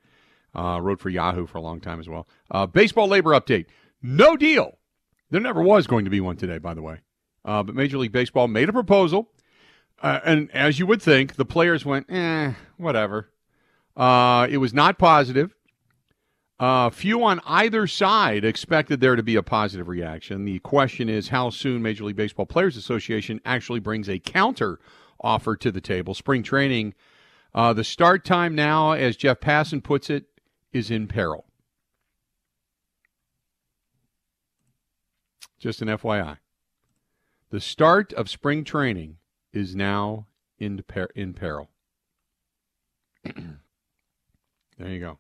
[0.53, 2.27] Uh, wrote for Yahoo for a long time as well.
[2.73, 3.67] baseball labor update.
[4.03, 4.79] No deal.
[5.31, 7.03] There never was going to be one today, by the way.
[7.45, 9.31] but Major League Baseball made a proposal.
[10.03, 13.31] and as you would think, the players went, eh, whatever.
[13.97, 15.55] it was not positive.
[16.61, 20.45] Uh, few on either side expected there to be a positive reaction.
[20.45, 24.79] The question is how soon Major League Baseball Players Association actually brings a counter
[25.19, 26.13] offer to the table.
[26.13, 26.93] Spring training,
[27.55, 30.27] uh, the start time now, as Jeff Passan puts it,
[30.71, 31.47] is in peril.
[35.59, 36.37] Just an FYI.
[37.49, 39.17] The start of spring training
[39.55, 40.27] is now
[40.59, 41.71] in, per- in peril.
[43.25, 43.51] there
[44.79, 45.19] you go.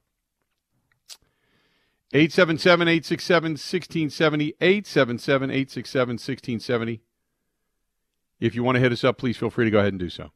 [2.12, 4.54] 877 867 1670.
[4.60, 7.00] 877 867 1670.
[8.40, 10.08] If you want to hit us up, please feel free to go ahead and do
[10.08, 10.30] so.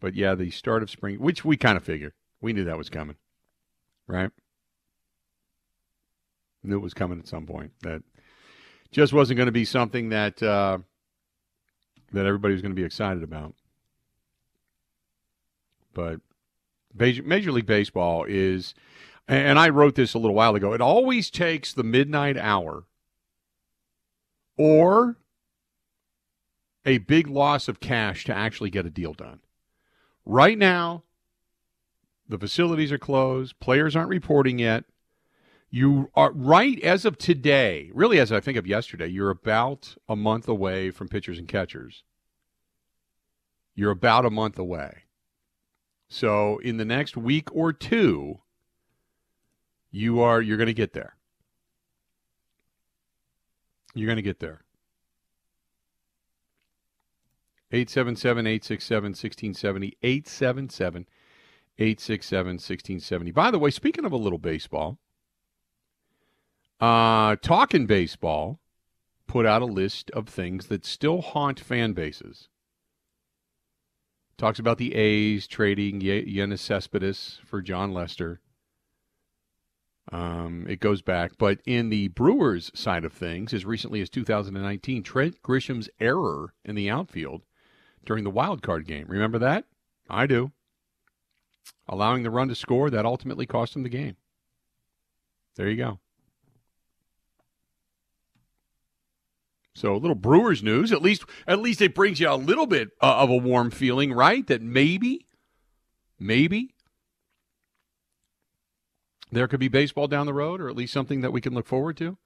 [0.00, 2.12] But yeah, the start of spring, which we kind of figured.
[2.40, 3.16] We knew that was coming,
[4.06, 4.30] right?
[6.62, 7.72] Knew it was coming at some point.
[7.82, 8.02] That
[8.90, 10.78] just wasn't going to be something that uh,
[12.12, 13.54] that everybody was going to be excited about.
[15.94, 16.20] But
[16.94, 18.74] Major League Baseball is
[19.28, 20.72] and I wrote this a little while ago.
[20.72, 22.84] It always takes the midnight hour
[24.56, 25.18] or
[26.86, 29.40] a big loss of cash to actually get a deal done.
[30.24, 31.04] Right now,
[32.26, 34.84] the facilities are closed, players aren't reporting yet.
[35.70, 40.16] You are right as of today, really as I think of yesterday, you're about a
[40.16, 42.04] month away from pitchers and catchers.
[43.74, 45.04] You're about a month away.
[46.08, 48.40] So, in the next week or two,
[49.90, 51.16] you are you're going to get there.
[53.94, 54.62] You're going to get there.
[57.70, 59.96] 877 867 1670.
[60.02, 61.06] 877
[61.78, 63.30] 867 1670.
[63.32, 64.98] By the way, speaking of a little baseball,
[66.80, 68.60] uh, Talking Baseball
[69.26, 72.48] put out a list of things that still haunt fan bases.
[74.38, 78.40] Talks about the A's trading Yoenis Cespedes for Jon Lester.
[80.10, 85.02] Um, it goes back, but in the Brewers side of things, as recently as 2019,
[85.02, 87.42] Trent Grisham's error in the outfield
[88.06, 89.06] during the wild card game.
[89.08, 89.64] Remember that?
[90.08, 90.52] I do.
[91.86, 94.16] Allowing the run to score that ultimately cost him the game.
[95.56, 95.98] There you go.
[99.74, 100.90] So a little Brewers news.
[100.90, 104.12] At least, at least it brings you a little bit uh, of a warm feeling,
[104.12, 104.46] right?
[104.46, 105.26] That maybe,
[106.18, 106.74] maybe
[109.30, 111.66] there could be baseball down the road, or at least something that we can look
[111.66, 112.16] forward to.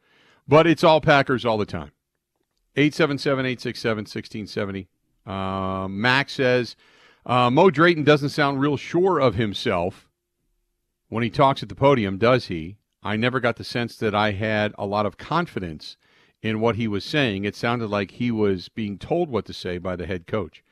[0.47, 1.93] But it's all Packers all the time.
[2.77, 4.89] 877 867 1670.
[5.25, 6.75] Uh, Max says
[7.25, 10.09] uh, Mo Drayton doesn't sound real sure of himself
[11.09, 12.79] when he talks at the podium, does he?
[13.03, 15.97] I never got the sense that I had a lot of confidence
[16.41, 17.45] in what he was saying.
[17.45, 20.65] It sounded like he was being told what to say by the head coach.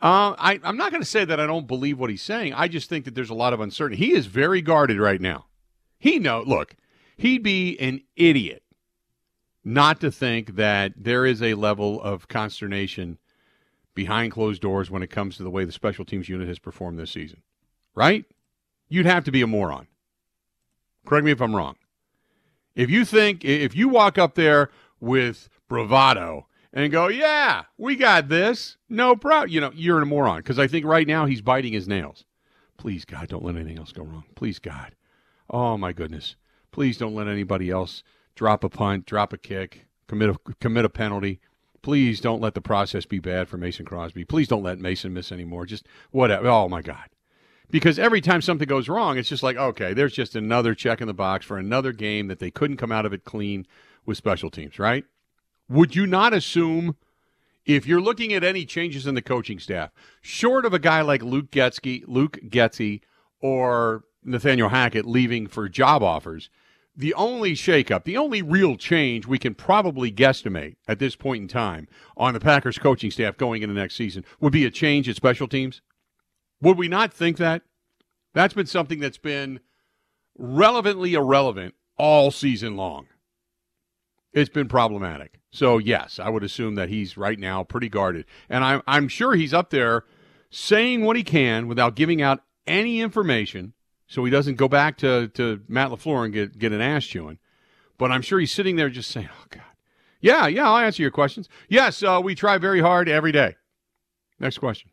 [0.00, 2.54] Uh, I, I'm not going to say that I don't believe what he's saying.
[2.54, 4.06] I just think that there's a lot of uncertainty.
[4.06, 5.46] He is very guarded right now.
[5.98, 6.42] He know.
[6.46, 6.76] Look,
[7.16, 8.62] he'd be an idiot
[9.64, 13.18] not to think that there is a level of consternation
[13.94, 16.98] behind closed doors when it comes to the way the special teams unit has performed
[16.98, 17.42] this season.
[17.96, 18.24] Right?
[18.88, 19.88] You'd have to be a moron.
[21.04, 21.76] Correct me if I'm wrong.
[22.76, 28.28] If you think if you walk up there with bravado and go, "Yeah, we got
[28.28, 29.50] this." No problem.
[29.50, 32.24] You know, you're a moron because I think right now he's biting his nails.
[32.76, 34.24] Please God, don't let anything else go wrong.
[34.34, 34.94] Please God.
[35.50, 36.36] Oh my goodness.
[36.70, 38.02] Please don't let anybody else
[38.34, 41.40] drop a punt, drop a kick, commit a commit a penalty.
[41.82, 44.24] Please don't let the process be bad for Mason Crosby.
[44.24, 45.66] Please don't let Mason miss anymore.
[45.66, 46.48] Just whatever.
[46.48, 47.08] Oh my God.
[47.70, 51.06] Because every time something goes wrong, it's just like, okay, there's just another check in
[51.06, 53.66] the box for another game that they couldn't come out of it clean
[54.06, 55.04] with special teams, right?
[55.68, 56.96] Would you not assume
[57.66, 59.90] if you're looking at any changes in the coaching staff,
[60.22, 63.02] short of a guy like Luke Getzky, Luke Getsy
[63.40, 66.48] or Nathaniel Hackett leaving for job offers,
[66.96, 71.48] the only shakeup, the only real change we can probably guesstimate at this point in
[71.48, 75.14] time on the Packers coaching staff going into next season would be a change at
[75.14, 75.80] special teams.
[76.60, 77.62] Would we not think that?
[78.34, 79.60] That's been something that's been
[80.36, 83.06] relevantly irrelevant all season long.
[84.32, 85.40] It's been problematic.
[85.50, 89.34] So yes, I would assume that he's right now pretty guarded, and I'm I'm sure
[89.34, 90.04] he's up there
[90.50, 93.72] saying what he can without giving out any information
[94.08, 97.38] so he doesn't go back to, to Matt LaFleur and get, get an ass chewing.
[97.98, 99.62] But I'm sure he's sitting there just saying, oh, God.
[100.20, 101.48] Yeah, yeah, I'll answer your questions.
[101.68, 103.56] Yes, uh, we try very hard every day.
[104.40, 104.90] Next question.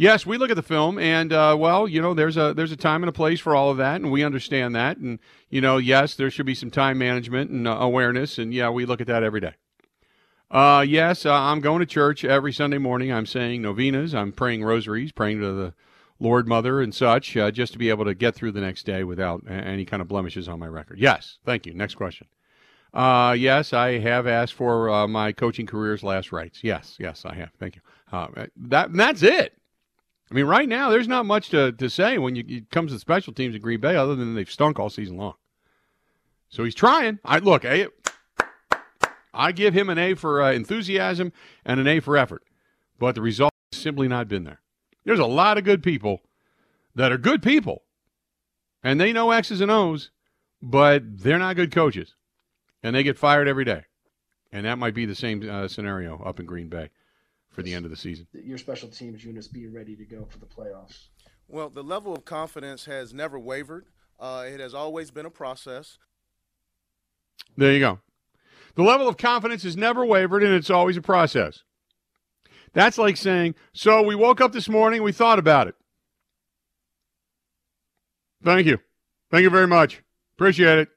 [0.00, 2.76] Yes, we look at the film, and uh, well, you know, there's a there's a
[2.76, 5.18] time and a place for all of that, and we understand that, and
[5.50, 8.86] you know, yes, there should be some time management and uh, awareness, and yeah, we
[8.86, 9.54] look at that every day.
[10.52, 13.12] Uh, yes, uh, I'm going to church every Sunday morning.
[13.12, 14.14] I'm saying novenas.
[14.14, 15.74] I'm praying rosaries, praying to the
[16.20, 19.02] Lord Mother and such, uh, just to be able to get through the next day
[19.02, 21.00] without any kind of blemishes on my record.
[21.00, 21.74] Yes, thank you.
[21.74, 22.28] Next question.
[22.94, 26.60] Uh, yes, I have asked for uh, my coaching career's last rites.
[26.62, 27.50] Yes, yes, I have.
[27.58, 27.82] Thank you.
[28.10, 29.54] Uh, that that's it.
[30.30, 32.98] I mean, right now there's not much to, to say when you, it comes to
[32.98, 35.34] special teams in Green Bay, other than they've stunk all season long.
[36.48, 37.18] So he's trying.
[37.24, 37.88] I look, I,
[39.32, 41.32] I give him an A for uh, enthusiasm
[41.64, 42.42] and an A for effort,
[42.98, 44.60] but the result has simply not been there.
[45.04, 46.20] There's a lot of good people
[46.94, 47.84] that are good people,
[48.82, 50.10] and they know X's and O's,
[50.60, 52.14] but they're not good coaches,
[52.82, 53.84] and they get fired every day.
[54.50, 56.90] And that might be the same uh, scenario up in Green Bay
[57.58, 58.24] for the end of the season.
[58.32, 61.06] Your special teams units being ready to go for the playoffs.
[61.48, 63.86] Well, the level of confidence has never wavered.
[64.20, 65.98] Uh, it has always been a process.
[67.56, 67.98] There you go.
[68.76, 71.64] The level of confidence has never wavered, and it's always a process.
[72.74, 75.74] That's like saying, so we woke up this morning, we thought about it.
[78.44, 78.78] Thank you.
[79.32, 80.00] Thank you very much.
[80.36, 80.88] Appreciate it.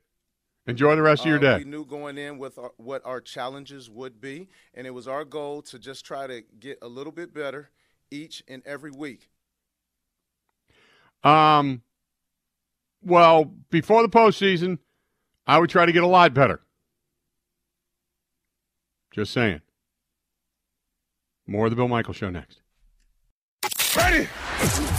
[0.72, 1.57] Enjoy the rest of your uh, day.
[1.59, 5.26] we knew going in with our, what our challenges would be, and it was our
[5.26, 7.69] goal to just try to get a little bit better
[8.09, 9.30] each and every week.
[11.24, 11.82] Um,
[13.03, 14.80] well, before the postseason,
[15.45, 16.61] I would try to get a lot better.
[19.11, 19.61] Just saying.
[21.45, 22.61] More of the Bill Michael Show next.
[23.95, 24.28] Ready?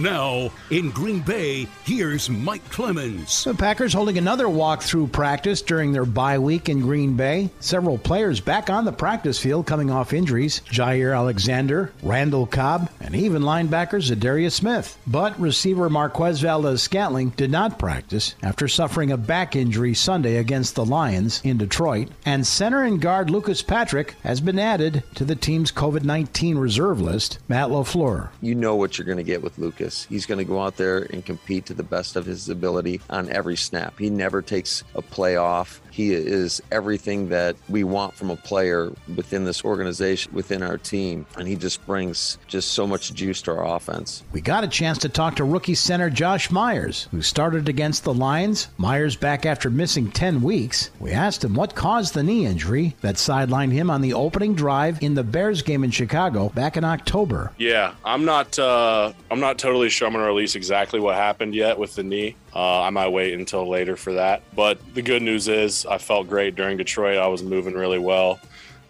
[0.00, 3.44] Now, in Green Bay, here's Mike Clemens.
[3.44, 7.48] The Packers holding another walkthrough practice during their bye week in Green Bay.
[7.60, 13.14] Several players back on the practice field coming off injuries Jaire Alexander, Randall Cobb, and
[13.14, 14.98] even linebacker Za'Darius Smith.
[15.06, 20.74] But receiver Marquez Valdes Scantling did not practice after suffering a back injury Sunday against
[20.74, 22.08] the Lions in Detroit.
[22.26, 27.00] And center and guard Lucas Patrick has been added to the team's COVID 19 reserve
[27.00, 27.38] list.
[27.48, 28.28] Matt LaFleur.
[28.42, 29.85] You know what you're going to get with Lucas.
[30.08, 33.30] He's going to go out there and compete to the best of his ability on
[33.30, 33.98] every snap.
[33.98, 35.80] He never takes a play off.
[35.96, 41.24] He is everything that we want from a player within this organization, within our team.
[41.38, 44.22] And he just brings just so much juice to our offense.
[44.30, 48.12] We got a chance to talk to rookie center Josh Myers, who started against the
[48.12, 48.68] Lions.
[48.76, 50.90] Myers back after missing 10 weeks.
[51.00, 55.02] We asked him what caused the knee injury that sidelined him on the opening drive
[55.02, 57.52] in the Bears game in Chicago back in October.
[57.56, 61.54] Yeah, I'm not uh, I'm not totally sure I'm going to release exactly what happened
[61.54, 62.36] yet with the knee.
[62.54, 64.42] Uh, I might wait until later for that.
[64.54, 67.18] But the good news is I felt great during Detroit.
[67.18, 68.40] I was moving really well,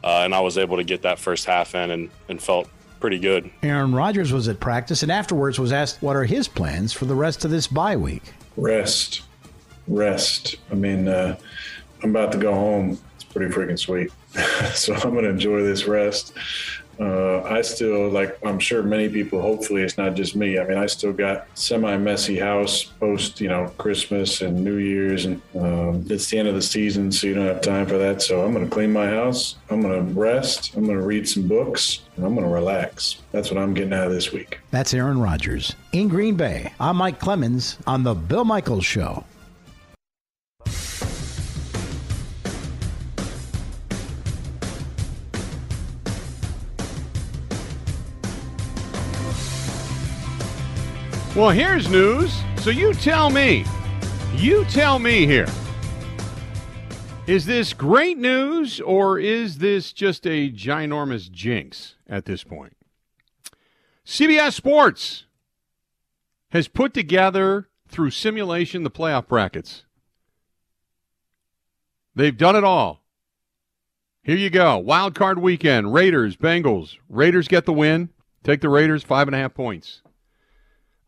[0.04, 2.68] uh, and I was able to get that first half in and, and felt
[3.00, 3.50] pretty good.
[3.62, 7.14] Aaron Rodgers was at practice and afterwards was asked what are his plans for the
[7.14, 8.22] rest of this bye week.
[8.56, 9.22] Rest,
[9.86, 10.56] rest.
[10.70, 11.36] I mean, uh,
[12.02, 12.98] I'm about to go home.
[13.14, 14.10] It's pretty freaking sweet.
[14.74, 16.34] so I'm going to enjoy this rest
[16.98, 19.40] uh, I still like I'm sure many people.
[19.40, 20.58] Hopefully, it's not just me.
[20.58, 25.26] I mean, I still got semi messy house post you know Christmas and New Year's,
[25.26, 28.22] and um, it's the end of the season, so you don't have time for that.
[28.22, 29.56] So I'm going to clean my house.
[29.70, 30.74] I'm going to rest.
[30.74, 33.22] I'm going to read some books, and I'm going to relax.
[33.32, 34.60] That's what I'm getting out of this week.
[34.70, 36.72] That's Aaron Rodgers in Green Bay.
[36.80, 39.24] I'm Mike Clemens on the Bill Michaels Show.
[51.36, 52.34] Well, here's news.
[52.62, 53.66] So you tell me.
[54.36, 55.46] You tell me here.
[57.26, 62.74] Is this great news or is this just a ginormous jinx at this point?
[64.06, 65.26] CBS Sports
[66.52, 69.84] has put together through simulation the playoff brackets.
[72.14, 73.02] They've done it all.
[74.22, 74.78] Here you go.
[74.78, 75.92] Wild card weekend.
[75.92, 76.96] Raiders, Bengals.
[77.10, 78.08] Raiders get the win.
[78.42, 80.00] Take the Raiders, five and a half points.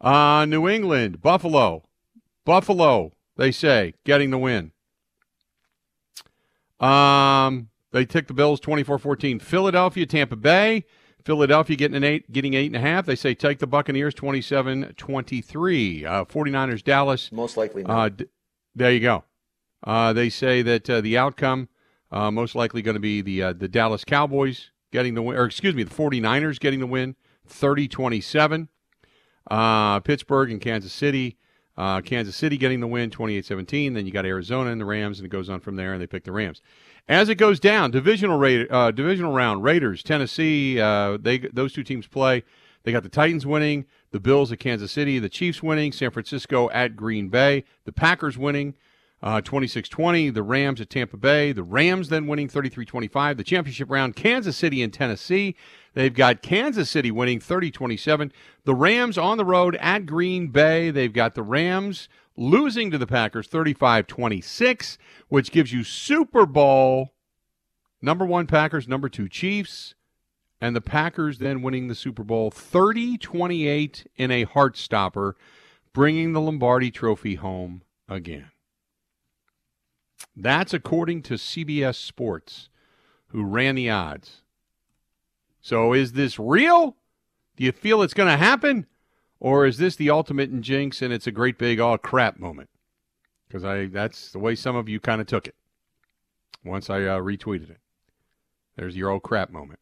[0.00, 1.84] Uh, New England, Buffalo.
[2.44, 4.72] Buffalo, they say, getting the win.
[6.80, 9.42] Um, they took the Bills 24-14.
[9.42, 10.84] Philadelphia, Tampa Bay.
[11.24, 13.04] Philadelphia getting an eight, getting eight and a half.
[13.04, 16.04] They say take the Buccaneers 27-23.
[16.04, 17.30] Uh, 49ers, Dallas.
[17.32, 17.90] Most likely not.
[17.98, 18.26] Uh, d-
[18.74, 19.24] there you go.
[19.84, 21.68] Uh, they say that uh, the outcome
[22.10, 25.44] uh, most likely going to be the uh, the Dallas Cowboys getting the win, or
[25.44, 27.14] excuse me, the 49ers getting the win,
[27.48, 28.68] 30-27.
[29.48, 31.36] Uh, Pittsburgh and Kansas City.
[31.76, 33.94] Uh, Kansas City getting the win, 28-17.
[33.94, 36.08] Then you got Arizona and the Rams, and it goes on from there, and they
[36.08, 36.60] pick the Rams.
[37.08, 41.84] As it goes down, divisional rate, uh, divisional round, Raiders, Tennessee, uh, they those two
[41.84, 42.42] teams play.
[42.82, 46.68] They got the Titans winning, the Bills at Kansas City, the Chiefs winning, San Francisco
[46.70, 48.74] at Green Bay, the Packers winning,
[49.22, 54.14] uh, 26-20, the Rams at Tampa Bay, the Rams then winning 33-25, the championship round,
[54.14, 55.56] Kansas City and Tennessee,
[55.98, 58.32] They've got Kansas City winning 30 27.
[58.64, 60.92] The Rams on the road at Green Bay.
[60.92, 64.96] They've got the Rams losing to the Packers 35 26,
[65.26, 67.14] which gives you Super Bowl
[68.00, 69.96] number one Packers, number two Chiefs.
[70.60, 75.34] And the Packers then winning the Super Bowl 30 28 in a heart stopper,
[75.92, 78.52] bringing the Lombardi trophy home again.
[80.36, 82.68] That's according to CBS Sports,
[83.28, 84.42] who ran the odds.
[85.60, 86.96] So is this real?
[87.56, 88.86] Do you feel it's going to happen?
[89.40, 92.70] Or is this the ultimate in jinx and it's a great big all crap moment?
[93.46, 95.54] Because I that's the way some of you kind of took it
[96.64, 97.80] once I uh, retweeted it.
[98.76, 99.80] There's your old crap moment.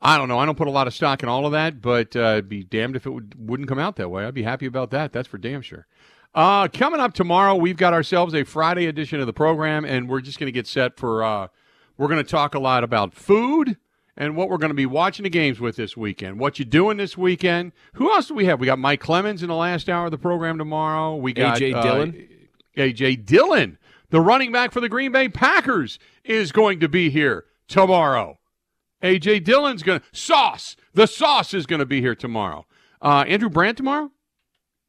[0.00, 0.38] I don't know.
[0.38, 2.62] I don't put a lot of stock in all of that, but uh, I'd be
[2.62, 4.24] damned if it would, wouldn't come out that way.
[4.24, 5.12] I'd be happy about that.
[5.12, 5.86] That's for damn sure.
[6.34, 10.20] Uh, coming up tomorrow, we've got ourselves a Friday edition of the program, and we're
[10.20, 11.22] just going to get set for.
[11.22, 11.48] Uh,
[11.96, 13.76] we're going to talk a lot about food
[14.16, 16.40] and what we're going to be watching the games with this weekend.
[16.40, 17.70] What you doing this weekend?
[17.94, 18.58] Who else do we have?
[18.58, 21.14] We got Mike Clemens in the last hour of the program tomorrow.
[21.14, 22.28] We got AJ Dillon.
[22.76, 23.78] Uh, AJ Dillon,
[24.10, 28.40] the running back for the Green Bay Packers, is going to be here tomorrow.
[29.00, 30.74] AJ Dillon's going to sauce.
[30.94, 32.66] The sauce is going to be here tomorrow.
[33.00, 34.10] Uh, Andrew Brandt tomorrow.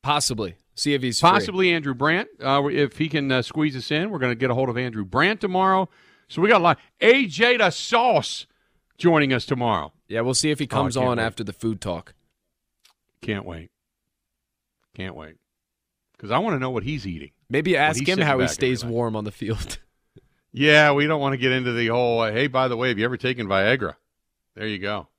[0.01, 0.55] Possibly.
[0.75, 1.73] See if he's possibly free.
[1.73, 2.29] Andrew Brandt.
[2.41, 4.77] Uh, if he can uh, squeeze us in, we're going to get a hold of
[4.77, 5.89] Andrew Brandt tomorrow.
[6.27, 6.79] So we got a lot.
[7.01, 8.45] AJ the sauce
[8.97, 9.93] joining us tomorrow.
[10.07, 11.23] Yeah, we'll see if he comes oh, on wait.
[11.23, 12.13] after the food talk.
[13.21, 13.71] Can't wait.
[14.93, 15.35] Can't wait.
[16.13, 17.31] Because I want to know what he's eating.
[17.49, 19.79] Maybe ask him how he stays warm on the field.
[20.57, 22.97] Yeah, we don't want to get into the whole, uh, hey, by the way, have
[22.97, 23.95] you ever taken Viagra?
[24.55, 25.09] There you go.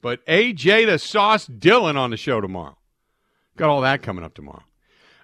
[0.00, 2.77] But AJ the Sauce Dillon on the show tomorrow.
[3.58, 4.62] Got all that coming up tomorrow.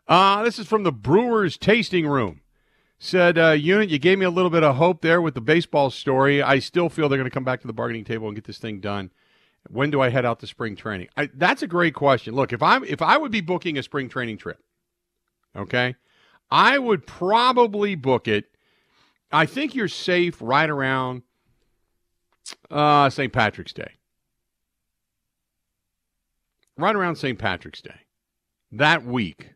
[0.08, 2.40] Uh, this is from the Brewers Tasting Room.
[2.98, 5.88] Said, uh, Unit, you gave me a little bit of hope there with the baseball
[5.88, 6.42] story.
[6.42, 8.58] I still feel they're going to come back to the bargaining table and get this
[8.58, 9.12] thing done.
[9.70, 11.08] When do I head out to spring training?
[11.16, 12.34] I, that's a great question.
[12.34, 14.58] Look, if I'm if I would be booking a spring training trip,
[15.56, 15.94] okay,
[16.50, 18.46] I would probably book it.
[19.30, 21.22] I think you're safe right around
[22.68, 23.32] uh, St.
[23.32, 23.92] Patrick's Day.
[26.76, 27.38] Right around St.
[27.38, 28.03] Patrick's Day.
[28.76, 29.50] That week.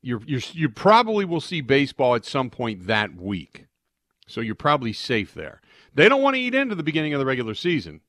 [0.00, 3.66] You're, you're, you probably will see baseball at some point that week.
[4.26, 5.60] So you're probably safe there.
[5.94, 8.00] They don't want to eat into the beginning of the regular season.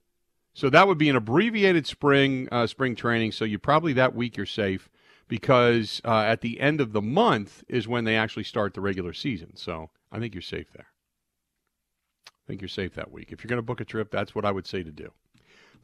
[0.54, 3.32] So that would be an abbreviated spring uh, spring training.
[3.34, 4.90] So you probably that week you're safe
[5.28, 9.14] because uh, at the end of the month is when they actually start the regular
[9.14, 9.56] season.
[9.56, 10.88] So I think you're safe there.
[12.28, 13.32] I think you're safe that week.
[13.32, 15.12] If you're going to book a trip, that's what I would say to do.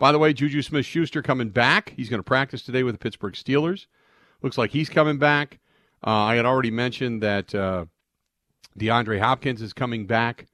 [0.01, 1.93] By the way, Juju Smith Schuster coming back.
[1.95, 3.85] He's going to practice today with the Pittsburgh Steelers.
[4.41, 5.59] Looks like he's coming back.
[6.03, 7.85] Uh, I had already mentioned that uh,
[8.79, 10.47] DeAndre Hopkins is coming back.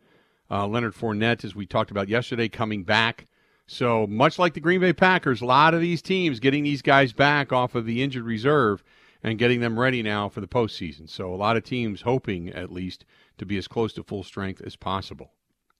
[0.51, 3.25] Uh, Leonard Fournette, as we talked about yesterday, coming back.
[3.67, 7.13] So much like the Green Bay Packers, a lot of these teams getting these guys
[7.13, 8.83] back off of the injured reserve
[9.23, 11.09] and getting them ready now for the postseason.
[11.09, 13.05] So a lot of teams hoping, at least,
[13.37, 15.31] to be as close to full strength as possible.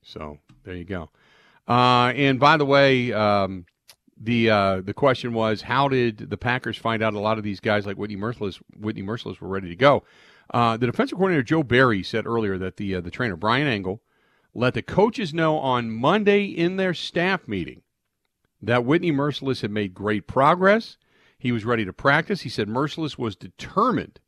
[0.02, 1.10] So there you go.
[1.68, 3.66] Uh, and by the way, um,
[4.20, 7.60] the uh, the question was, how did the Packers find out a lot of these
[7.60, 10.04] guys like Whitney Mercilus, Whitney Mercilus were ready to go?
[10.54, 14.02] Uh, the defensive coordinator Joe Barry said earlier that the uh, the trainer Bryan Engel
[14.54, 17.84] let the coaches know on Monday in their staff meeting
[18.62, 20.98] that Whitney Mercilus had made great progress.
[21.38, 22.42] He was ready to practice.
[22.42, 24.20] He said Mercilus was determined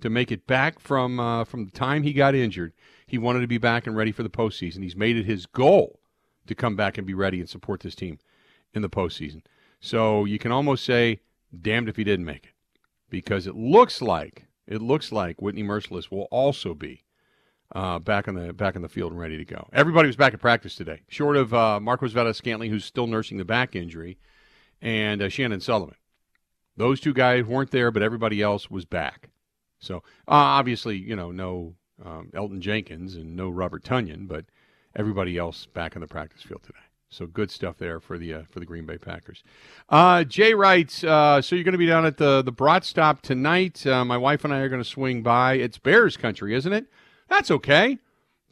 [0.00, 2.72] to make it back from uh, from the time he got injured.
[3.06, 4.82] He wanted to be back and ready for the postseason.
[4.82, 6.00] He's made it his goal
[6.46, 8.18] to come back and be ready and support this team
[8.72, 9.42] in the postseason.
[9.80, 11.20] So you can almost say,
[11.58, 12.80] damned if he didn't make it,
[13.10, 17.04] because it looks like it looks like Whitney Mercilus will also be
[17.74, 19.68] uh, back on the back in the field and ready to go.
[19.72, 23.38] Everybody was back at practice today, short of uh, Marquez Valdes Scantling, who's still nursing
[23.38, 24.18] the back injury,
[24.80, 25.96] and uh, Chandon Sullivan.
[26.76, 29.30] Those two guys weren't there, but everybody else was back.
[29.78, 31.74] So uh, obviously, you know, no
[32.04, 34.46] um, Elgton Jenkins and no Robert Tonyan, but
[34.96, 36.78] everybody else back in the practice field today.
[37.08, 39.44] So good stuff there for the uh, for the Green Bay Packers.
[39.88, 43.22] Uh, Jay writes, uh, so you're going to be down at the the Brat Stop
[43.22, 43.86] tonight.
[43.86, 45.54] Uh, my wife and I are going to swing by.
[45.54, 46.86] It's Bears country, isn't it?
[47.28, 47.98] That's okay.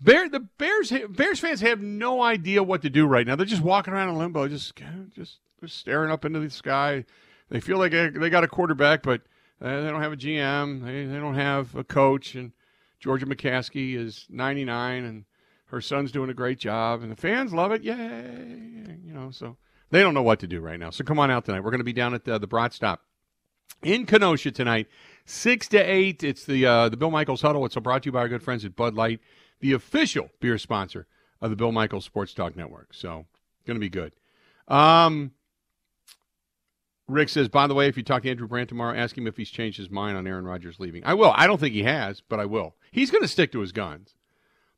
[0.00, 3.34] Bear the Bears Bears fans have no idea what to do right now.
[3.34, 4.80] They're just walking around in limbo, just
[5.14, 7.04] just, just staring up into the sky.
[7.50, 9.20] They feel like they, got a quarterback, but
[9.60, 10.84] uh, they don't have a GM.
[10.84, 12.34] They, they don't have a coach.
[12.34, 12.52] And
[12.98, 15.24] Georgia McCaskey is 99, and
[15.74, 17.82] her son's doing a great job, and the fans love it.
[17.82, 18.96] Yay!
[19.04, 19.56] You know, so
[19.90, 20.90] they don't know what to do right now.
[20.90, 21.60] So come on out tonight.
[21.60, 23.02] We're going to be down at the, the Brat Stop
[23.82, 24.86] in Kenosha tonight,
[25.24, 26.22] six to eight.
[26.24, 27.66] It's the uh, the Bill Michaels Huddle.
[27.66, 29.20] It's brought to you by our good friends at Bud Light,
[29.60, 31.06] the official beer sponsor
[31.40, 32.94] of the Bill Michaels Sports Talk Network.
[32.94, 33.26] So
[33.66, 34.12] going to be good.
[34.68, 35.32] Um,
[37.06, 39.36] Rick says, by the way, if you talk to Andrew Brandt tomorrow, ask him if
[39.36, 41.04] he's changed his mind on Aaron Rodgers leaving.
[41.04, 41.32] I will.
[41.36, 42.76] I don't think he has, but I will.
[42.92, 44.14] He's going to stick to his guns,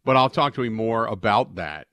[0.06, 1.88] but I'll talk to him more about that.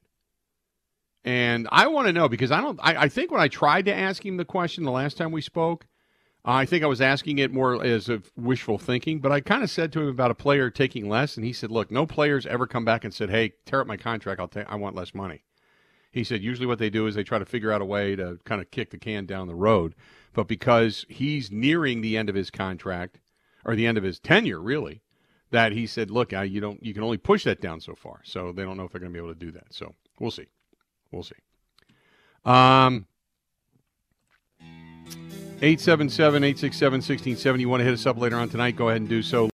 [1.25, 2.79] And I want to know because I don't.
[2.81, 5.41] I, I think when I tried to ask him the question the last time we
[5.41, 5.87] spoke,
[6.45, 9.69] I think I was asking it more as of wishful thinking, but I kind of
[9.69, 12.67] said to him about a player taking less, and he said, "Look, no players ever
[12.67, 14.39] come back and said, "Hey, tear up my contract.
[14.39, 14.69] I'll take.
[14.71, 15.43] I want less money."
[16.11, 18.37] He said usually what they do is they try to figure out a way to
[18.43, 19.95] kind of kick the can down the road,
[20.33, 23.19] but because he's nearing the end of his contract
[23.65, 25.02] or the end of his tenure, really,
[25.53, 26.83] that he said, "Look, I, you don't.
[26.83, 29.11] You can only push that down so far." So they don't know if they're going
[29.11, 29.67] to be able to do that.
[29.71, 30.47] So we'll see.
[31.11, 31.35] We'll see.
[32.43, 33.05] Um.
[35.61, 37.61] 877 867 1670.
[37.61, 38.75] You want to hit us up later on tonight?
[38.75, 39.49] Go ahead and do so.